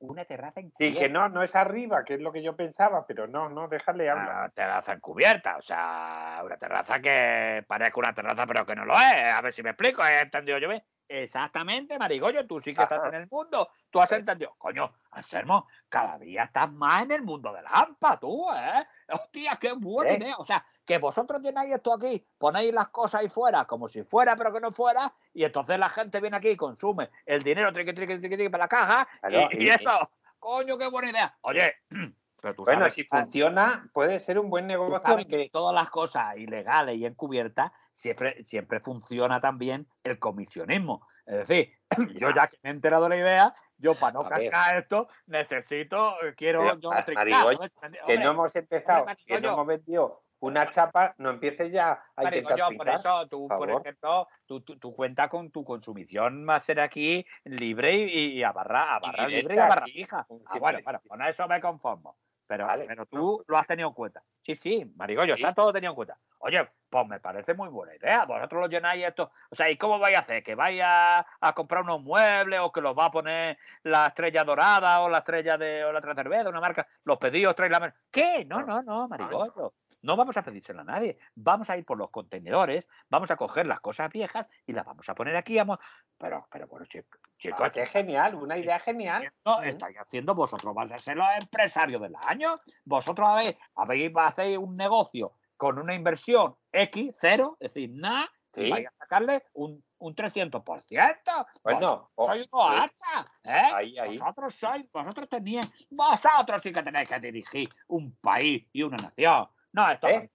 Una 0.01 0.25
terraza 0.25 0.59
encubierta. 0.59 0.99
Dije, 0.99 1.09
no, 1.09 1.29
no 1.29 1.45
es 1.45 1.55
arriba, 1.55 2.03
que 2.05 2.15
es 2.15 2.21
lo 2.21 2.33
que 2.33 2.43
yo 2.43 2.57
pensaba, 2.57 3.07
pero 3.07 3.29
no, 3.29 3.49
no, 3.49 3.69
déjale 3.69 4.11
hablar. 4.11 4.29
Una 4.31 4.49
terraza 4.49 4.93
encubierta, 4.95 5.57
o 5.57 5.63
sea, 5.63 6.41
una 6.45 6.57
terraza 6.57 7.01
que 7.01 7.65
parezca 7.69 8.01
una 8.01 8.13
terraza, 8.13 8.45
pero 8.45 8.67
que 8.67 8.75
no 8.75 8.85
lo 8.85 8.95
es. 8.95 9.33
A 9.33 9.41
ver 9.41 9.53
si 9.53 9.63
me 9.63 9.71
explico, 9.71 10.05
¿he 10.05 10.21
entendido 10.21 10.59
yo 10.59 10.69
bien? 10.69 10.83
Exactamente, 11.09 11.99
Marigollo, 11.99 12.47
tú 12.47 12.61
sí 12.61 12.75
que 12.75 12.83
estás 12.83 13.05
en 13.05 13.15
el 13.15 13.29
mundo, 13.29 13.69
tú 13.91 14.01
has 14.01 14.11
entendido. 14.13 14.55
Coño, 14.57 14.93
Anselmo, 15.11 15.69
cada 15.89 16.19
día 16.19 16.45
estás 16.45 16.73
más 16.73 17.03
en 17.03 17.11
el 17.13 17.23
mundo 17.23 17.53
del 17.53 17.65
AMPA, 17.67 18.19
tú, 18.19 18.47
¿eh? 18.55 18.87
Hostia, 19.09 19.57
qué 19.61 19.73
buena 19.75 20.13
¿Eh? 20.13 20.17
idea. 20.17 20.37
O 20.39 20.47
sea, 20.47 20.65
que 20.87 20.99
vosotros 20.99 21.43
llenáis 21.43 21.73
esto 21.75 21.93
aquí, 21.93 22.27
ponéis 22.39 22.73
las 22.73 22.89
cosas 22.89 23.21
ahí 23.21 23.29
fuera, 23.29 23.65
como 23.67 23.89
si 23.89 24.03
fuera, 24.05 24.35
pero 24.37 24.53
que 24.53 24.61
no 24.61 24.71
fuera, 24.71 25.13
y 25.35 25.45
entonces 25.45 25.79
la 25.79 25.89
gente 25.89 26.21
viene 26.21 26.37
aquí 26.39 26.51
y 26.51 26.57
consume 26.57 27.11
el 27.27 27.43
dinero 27.43 27.73
triqui, 27.73 27.93
triqui, 27.93 28.19
triqui, 28.19 28.37
triqui 28.37 28.49
para 28.49 28.65
la 28.65 28.69
caja, 28.69 29.09
Claro, 29.21 29.49
y, 29.53 29.65
y 29.65 29.67
y- 29.67 29.69
eso, 29.69 30.11
coño, 30.39 30.79
qué 30.79 30.89
buena 30.89 31.11
idea. 31.11 31.37
Oye, 31.43 31.75
pero 32.43 32.55
tú 32.57 32.65
Bueno, 32.65 32.91
si 32.91 33.05
funciona, 33.05 33.89
puede 33.95 34.19
ser 34.19 34.37
un 34.41 34.51
buen 34.51 34.65
Tú 34.67 34.73
negocio. 34.73 34.99
sabes 34.99 35.27
que- 35.27 35.49
todas 35.51 35.73
las 35.73 35.89
cosas 35.91 36.37
ilegales 36.37 36.97
y 36.97 37.07
encubiertas 37.07 37.71
siempre, 37.93 38.45
siempre 38.45 38.81
funciona 38.81 39.41
también 39.41 39.87
el 40.03 40.19
comisionismo. 40.19 41.07
Es 41.25 41.47
decir, 41.49 41.73
yo 42.21 42.31
ya 42.35 42.49
que 42.49 42.59
me 42.65 42.71
he 42.71 42.73
enterado 42.73 43.05
de 43.05 43.11
la 43.11 43.17
idea, 43.17 43.55
yo 43.79 43.95
para 43.95 44.13
no 44.13 44.29
cascar 44.29 44.77
esto 44.77 45.09
necesito, 45.27 46.21
eh, 46.25 46.35
quiero 46.37 46.61
Pero, 46.61 46.81
yo. 46.81 46.91
Es- 46.93 47.77
que 48.07 48.19
no 48.19 48.31
hemos 48.33 48.57
empezado, 48.57 49.01
hombre, 49.03 49.17
que 49.25 49.41
no 49.41 49.49
hemos 49.53 49.67
vendido 49.67 50.25
una 50.41 50.69
chapa, 50.73 51.15
no 51.19 51.31
empieces 51.31 51.71
ya 51.71 52.03
a 52.17 52.25
intentar 52.25 52.77
por 52.77 52.89
eso 52.89 53.29
tú, 53.29 53.47
por 53.47 53.71
ejemplo, 53.71 54.27
tú, 54.47 54.61
tú, 54.63 54.77
tú 54.77 54.93
cuenta 54.93 55.29
con 55.29 55.53
tu 55.53 55.65
consumición 55.65 56.45
va 56.49 56.57
a 56.57 56.61
ser 56.61 56.81
aquí 56.81 57.25
libre 57.45 57.95
y, 57.95 58.39
y 58.39 58.43
a 58.43 58.51
barra, 58.51 58.97
a 58.97 58.99
barra 58.99 59.29
libre 59.29 59.55
y 59.55 59.59
a 59.61 59.69
barra 59.69 59.87
fija. 59.87 60.27
Ah, 60.47 60.59
bueno, 60.59 60.81
bueno, 60.83 61.01
con 61.07 61.23
eso 61.23 61.47
me 61.47 61.61
conformo. 61.61 62.17
Pero, 62.53 62.67
Vale, 62.67 62.85
pero 62.87 63.03
no. 63.05 63.07
tú 63.07 63.43
lo 63.49 63.57
has 63.57 63.67
tenido 63.67 63.89
en 63.89 63.95
cuenta. 63.95 64.23
Sí, 64.43 64.55
sí, 64.55 64.85
Marigollo, 64.97 65.37
Sí. 65.37 65.43
está 65.43 65.55
todo 65.55 65.73
tenido 65.73 65.93
en 65.93 65.97
cuenta. 65.97 66.19
Oye, 66.41 66.69
pues 66.91 67.09
me 67.09 67.19
parece 67.19 67.55
muy 67.55 67.71
buena 67.71 67.95
idea. 67.97 68.27
Vosotros 68.27 68.61
lo 68.61 68.67
llenáis 68.69 69.07
esto. 69.07 69.31
O 69.51 69.55
sea, 69.57 69.71
¿y 69.71 69.79
cómo 69.79 69.99
vais 69.99 70.15
a 70.17 70.21
hacer? 70.21 70.43
¿Que 70.43 70.55
vais 70.55 70.83
a, 70.85 71.25
a 71.41 71.53
comprar 71.55 71.83
unos 71.83 72.03
muebles 72.03 72.61
o 72.61 72.71
que 72.71 72.83
los 72.83 72.95
va 72.95 73.07
a 73.07 73.11
poner 73.11 73.57
la 73.85 74.09
estrella 74.09 74.45
dorada 74.45 75.01
o 75.01 75.09
la 75.09 75.19
estrella 75.19 75.57
de 75.57 75.83
o 75.83 75.93
la 75.93 76.03
cerveza, 76.03 76.51
una 76.51 76.61
marca? 76.61 76.87
Los 77.05 77.17
pedidos 77.17 77.57
traéis 77.57 77.73
la. 77.73 77.95
¿Qué? 78.11 78.45
No, 78.45 78.61
no, 78.61 78.83
no, 78.83 79.09
Marigollo. 79.09 79.73
No 80.03 80.17
vamos 80.17 80.37
a 80.37 80.43
pedírselo 80.43 80.81
a 80.81 80.85
nadie. 80.85 81.17
Vamos 81.35 81.71
a 81.71 81.77
ir 81.77 81.85
por 81.85 81.97
los 81.97 82.11
contenedores, 82.11 82.87
vamos 83.09 83.31
a 83.31 83.37
coger 83.37 83.67
las 83.67 83.81
cosas 83.81 84.11
viejas 84.11 84.47
y 84.67 84.73
las 84.73 84.85
vamos 84.85 85.09
a 85.09 85.15
poner 85.15 85.37
aquí. 85.37 85.57
Vamos... 85.57 85.79
Pero, 86.19 86.47
pero 86.51 86.67
bueno, 86.69 86.87
chico, 86.87 87.19
chicos, 87.39 87.61
Ah, 87.63 87.71
qué 87.71 87.87
genial, 87.87 88.35
una 88.35 88.57
idea 88.57 88.79
genial. 88.79 89.33
no, 89.45 89.61
Mm. 89.61 89.65
estáis 89.65 89.97
haciendo 89.99 90.35
vosotros, 90.35 90.75
vais 90.75 90.93
a 90.93 90.99
ser 90.99 91.17
los 91.17 91.27
empresarios 91.41 92.01
del 92.03 92.15
año. 92.27 92.61
Vosotros 92.85 93.29
habéis, 93.29 93.57
habéis 93.77 94.13
hacéis 94.17 94.59
un 94.59 94.77
negocio 94.77 95.33
con 95.57 95.79
una 95.79 95.95
inversión 95.95 96.57
X, 96.73 97.17
cero, 97.21 97.57
es 97.61 97.73
decir, 97.73 97.91
nada, 97.93 98.29
y 98.55 98.69
vais 98.71 98.87
a 98.87 98.93
sacarle 98.99 99.45
un, 99.55 99.83
un 99.99 100.15
300%. 100.15 101.47
Bueno, 101.63 102.11
o- 102.15 102.27
sois 102.27 102.49
unos 102.53 102.73
eh, 102.75 102.79
hartas, 102.79 103.33
¿eh? 103.45 103.51
ahí, 103.75 103.99
ahí. 103.99 104.19
Vosotros 104.19 104.55
sois, 104.55 104.91
vosotros 104.93 105.29
tenéis, 105.29 105.87
vosotros 105.91 106.61
sí 106.63 106.73
que 106.73 106.83
tenéis 106.83 107.09
que 107.09 107.21
dirigir 107.21 107.69
un 107.89 108.17
país 108.17 108.67
y 108.73 108.83
una 108.83 108.97
nación. 108.97 109.49
No, 109.73 109.91
estos 109.91 110.11
¿Eh? 110.11 110.31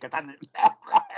que 0.00 0.06
están 0.06 0.36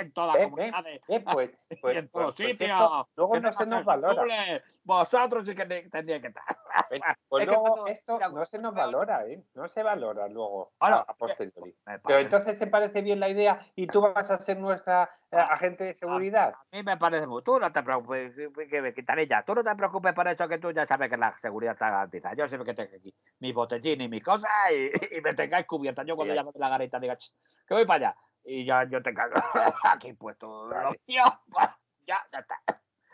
en 0.01 0.13
todas 0.13 0.35
las 0.35 0.43
Eh, 0.43 0.51
comunidades. 0.51 1.01
Eh, 1.09 1.21
pues, 1.21 1.51
pues, 1.81 1.95
y 1.95 1.99
en 1.99 2.09
todos 2.09 2.35
pues- 2.35 2.49
pues 2.49 2.59
sitios. 2.59 2.71
eso 2.77 3.09
luego 3.17 3.41
no 3.41 3.53
se 3.53 3.67
nos 3.67 3.85
valora. 3.85 4.63
Vosotros 4.85 5.45
sí 5.47 5.55
que 5.55 5.67
te- 5.67 5.89
tendríais 5.89 6.21
que 6.23 6.29
estar. 6.29 6.45
Pues, 7.29 7.47
luego 7.47 7.63
cuando- 7.63 7.87
esto 7.87 8.15
mira, 8.15 8.29
no 8.29 8.45
se 8.45 8.59
nos 8.59 8.75
valora, 8.75 9.25
¿eh? 9.27 9.45
No 9.55 9.69
se 9.69 9.83
valora 9.83 10.27
luego 10.29 10.73
Ahora, 10.81 10.97
a, 10.97 11.01
a 11.13 11.15
posteriori. 11.15 11.77
Pero 12.05 12.19
entonces 12.19 12.59
te 12.59 12.67
parece 12.67 13.03
bien 13.03 13.21
la 13.21 13.29
idea 13.29 13.65
y 13.77 13.87
tú 13.87 14.01
vas 14.01 14.31
a 14.31 14.39
ser 14.39 14.59
nuestra 14.59 15.05
eh, 15.31 15.37
Ah, 15.37 15.49
agente 15.53 15.85
de 15.85 15.95
seguridad. 15.95 16.53
A 16.55 16.77
mí 16.77 16.83
me 16.83 16.97
parece 16.97 17.27
muy. 17.27 17.43
Tú 17.45 17.61
no 17.61 17.71
te 17.71 17.83
preocupes, 17.83 18.35
que- 18.69 18.83
me 18.83 18.93
quitaré 18.93 19.27
ya. 19.29 19.45
Tú 19.45 19.55
no 19.55 19.63
te 19.63 19.75
preocupes 19.77 20.13
por 20.13 20.27
eso 20.27 20.49
que 20.49 20.59
tú 20.59 20.73
ya 20.73 20.85
sabes 20.87 21.09
que 21.09 21.17
la 21.17 21.33
seguridad 21.39 21.75
está 21.75 21.91
garantizada. 21.91 22.35
Yo 22.35 22.49
sé 22.49 22.59
que 22.59 22.75
tengo 22.75 22.97
aquí 22.97 23.15
mis 23.39 23.55
botellines 23.55 24.07
y 24.07 24.09
mis 24.09 24.25
cosas 24.25 24.51
y, 24.73 25.17
y 25.17 25.21
me 25.21 25.35
tengáis 25.35 25.67
cubierta. 25.67 26.03
Yo 26.03 26.17
cuando 26.17 26.35
llamo 26.35 26.51
de 26.53 26.59
la 26.59 26.69
garita 26.69 26.99
diga, 26.99 27.17
"Ch, 27.17 27.33
que 27.67 27.75
voy 27.75 27.85
para 27.87 28.09
allá. 28.11 28.17
Y 28.43 28.65
ya 28.65 28.85
yo 28.85 29.03
te 29.03 29.15
cago 29.15 29.35
aquí 29.85 30.13
puesto. 30.15 30.67
Vale. 30.69 30.85
Lo 30.85 30.91
mío, 31.07 31.25
pues, 31.51 31.69
ya, 32.07 32.19
ya 32.33 32.39
está. 32.41 32.57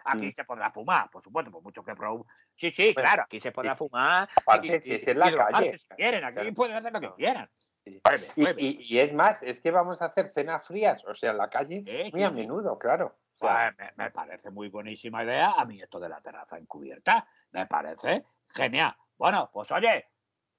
Aquí 0.09 0.29
Mm. 0.29 0.33
se 0.33 0.45
podrá 0.45 0.71
fumar, 0.71 1.11
por 1.11 1.23
supuesto, 1.23 1.51
por 1.51 1.63
mucho 1.63 1.83
que 1.83 1.95
pro... 1.95 2.25
Sí, 2.55 2.71
sí, 2.71 2.93
Bueno, 2.95 3.09
claro, 3.09 3.23
aquí 3.25 3.41
se 3.41 3.51
podrá 3.53 3.75
fumar. 3.75 4.29
Aparte, 4.37 4.81
si 4.81 4.95
es 4.95 5.07
en 5.09 5.19
la 5.19 5.35
calle. 5.35 5.79
Si 5.79 5.89
quieren, 5.97 6.25
aquí 6.25 6.35
Claro. 6.35 6.55
pueden 6.55 6.77
hacer 6.77 6.93
lo 6.93 7.01
que 7.01 7.15
quieran. 7.15 7.51
Sí. 7.85 8.01
Y, 8.37 8.45
y- 8.67 8.83
y 8.95 8.99
es 8.99 9.13
más, 9.13 9.43
es 9.43 9.61
que 9.61 9.71
vamos 9.71 10.03
a 10.03 10.07
hacer 10.07 10.29
cenas 10.31 10.67
frías, 10.67 11.05
o 11.05 11.15
sea, 11.15 11.31
en 11.33 11.39
la 11.39 11.49
calle, 11.49 11.83
Sí, 11.87 12.11
muy 12.13 12.21
sí, 12.21 12.23
a 12.23 12.31
menudo, 12.31 12.79
claro. 12.79 13.17
Pues 13.39 13.53
me, 13.79 13.93
me 14.05 14.11
parece 14.11 14.51
muy 14.51 14.69
buenísima 14.69 15.23
idea 15.23 15.51
a 15.53 15.65
mí 15.65 15.81
esto 15.83 16.01
de 16.01 16.09
la 16.09 16.21
terraza 16.21 16.57
encubierta. 16.57 17.29
Me 17.51 17.67
parece 17.67 18.25
genial. 18.49 18.97
Bueno, 19.19 19.51
pues 19.53 19.71
oye, 19.73 20.07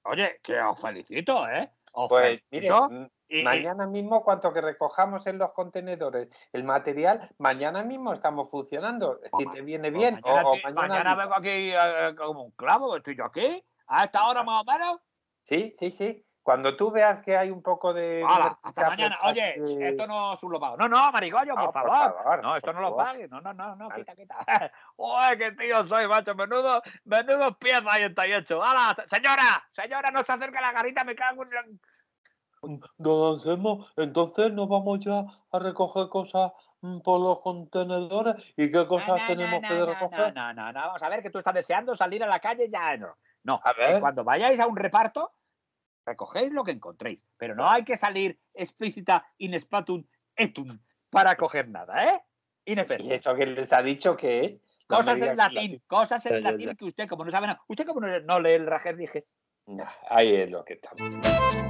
oye, 0.04 0.40
que 0.42 0.60
os 0.60 0.80
felicito, 0.80 1.48
¿eh? 1.48 1.70
Pues 2.08 2.40
mire, 2.50 2.68
y- 3.28 3.42
mañana 3.42 3.86
mismo, 3.86 4.22
cuanto 4.22 4.52
que 4.52 4.60
recojamos 4.60 5.26
en 5.26 5.38
los 5.38 5.52
contenedores 5.52 6.28
el 6.52 6.64
material, 6.64 7.28
mañana 7.38 7.82
mismo 7.82 8.12
estamos 8.12 8.50
funcionando. 8.50 9.20
Si 9.38 9.44
ma- 9.44 9.52
te 9.52 9.62
viene 9.62 9.90
pues 9.90 10.00
bien, 10.00 10.20
o- 10.24 10.28
mañana, 10.28 10.48
o, 10.48 10.56
mañana. 10.62 10.88
mañana 10.88 11.14
vengo 11.14 11.34
aquí 11.34 11.48
eh, 11.72 12.14
como 12.16 12.44
un 12.44 12.50
clavo, 12.52 12.96
estoy 12.96 13.16
yo 13.16 13.24
aquí, 13.24 13.62
a 13.86 14.04
esta 14.04 14.26
hora 14.26 14.42
más 14.42 14.62
o 14.62 14.64
menos. 14.70 14.98
Sí, 15.44 15.72
sí, 15.76 15.90
sí. 15.90 16.24
Cuando 16.48 16.74
tú 16.76 16.90
veas 16.90 17.20
que 17.20 17.36
hay 17.36 17.50
un 17.50 17.60
poco 17.60 17.92
de. 17.92 18.24
Hala, 18.26 18.58
hasta 18.62 18.88
mañana. 18.88 19.18
por 19.20 19.32
Oye, 19.32 19.54
de- 19.60 19.88
esto 19.90 20.06
no 20.06 20.32
es 20.32 20.42
un 20.42 20.52
lo 20.52 20.58
pago. 20.58 20.78
No, 20.78 20.88
no, 20.88 21.12
marigollo, 21.12 21.52
No, 21.54 21.70
por 21.70 21.82
por 21.82 21.92
favor. 21.92 22.14
favor, 22.22 22.42
No, 22.42 22.56
esto 22.56 22.66
por 22.68 22.74
no 22.76 22.80
lo 22.88 22.96
pagues. 22.96 23.30
No, 23.30 23.38
no, 23.42 23.52
no, 23.52 23.76
no, 23.76 23.88
Vale. 23.90 24.00
quita, 24.02 24.16
quita. 24.16 24.36
Uy, 24.96 25.36
qué 25.36 25.52
tío 25.52 25.84
soy, 25.86 26.08
macho. 26.08 26.34
Menudo, 26.34 26.80
menudo 27.04 27.52
pieza 27.58 27.82
ahí 27.90 28.04
está 28.04 28.24
hecho. 28.24 28.62
¡Hala! 28.64 28.96
Señora, 29.10 29.62
señora, 29.72 30.10
no 30.10 30.24
se 30.24 30.32
acerque 30.32 30.58
la 30.58 30.72
garita, 30.72 31.04
me 31.04 31.14
cago 31.14 31.42
en. 31.42 31.78
Don 32.96 33.32
Anselmo, 33.34 33.86
entonces 33.98 34.50
nos 34.50 34.70
vamos 34.70 35.00
ya 35.00 35.24
a 35.52 35.58
recoger 35.58 36.08
cosas 36.08 36.52
mm, 36.80 37.00
por 37.00 37.20
los 37.20 37.40
contenedores. 37.40 38.54
¿Y 38.56 38.72
qué 38.72 38.86
cosas 38.86 39.08
No, 39.08 39.16
no, 39.18 39.26
tenemos 39.26 39.60
no, 39.60 39.68
que 39.68 39.74
no, 39.74 39.84
recoger? 39.84 40.34
No, 40.34 40.54
no, 40.54 40.54
no, 40.54 40.72
no, 40.72 40.80
vamos 40.80 41.02
a 41.02 41.08
ver 41.10 41.22
que 41.22 41.28
tú 41.28 41.36
estás 41.36 41.52
deseando 41.52 41.94
salir 41.94 42.24
a 42.24 42.26
la 42.26 42.40
calle 42.40 42.70
ya 42.70 42.96
no. 42.96 43.16
No, 43.44 43.60
A 43.62 43.72
eh, 43.72 43.74
ver. 43.76 44.00
cuando 44.00 44.24
vayáis 44.24 44.58
a 44.60 44.66
un 44.66 44.76
reparto, 44.76 45.32
recogéis 46.08 46.52
lo 46.52 46.64
que 46.64 46.72
encontréis, 46.72 47.22
pero 47.36 47.54
no 47.54 47.68
hay 47.68 47.84
que 47.84 47.96
salir 47.96 48.38
explícita 48.54 49.26
in 49.38 49.58
spatum 49.60 50.04
etum 50.36 50.78
para 51.10 51.36
coger 51.36 51.68
nada, 51.68 52.04
¿eh? 52.04 52.20
¿Y 52.64 52.72
Inefecto. 52.72 53.12
eso 53.12 53.34
que 53.34 53.46
les 53.46 53.72
ha 53.72 53.82
dicho 53.82 54.16
que 54.16 54.44
es? 54.44 54.62
No 54.90 54.98
Cosas 54.98 55.20
en 55.20 55.36
latín, 55.36 55.82
cosas 55.86 56.24
Ya, 56.24 56.30
en 56.36 56.42
ya, 56.42 56.50
latín 56.50 56.76
que 56.76 56.84
usted 56.86 57.08
como 57.08 57.24
no 57.24 57.30
sabe 57.30 57.46
nada. 57.46 57.62
Usted 57.68 57.86
como 57.86 58.00
no, 58.00 58.20
no 58.20 58.40
lee 58.40 58.52
el 58.52 58.66
Rajer 58.66 58.96
dije. 58.96 59.24
Nah, 59.66 59.90
ahí 60.08 60.34
es 60.34 60.50
lo 60.50 60.64
que 60.64 60.74
estamos. 60.74 61.67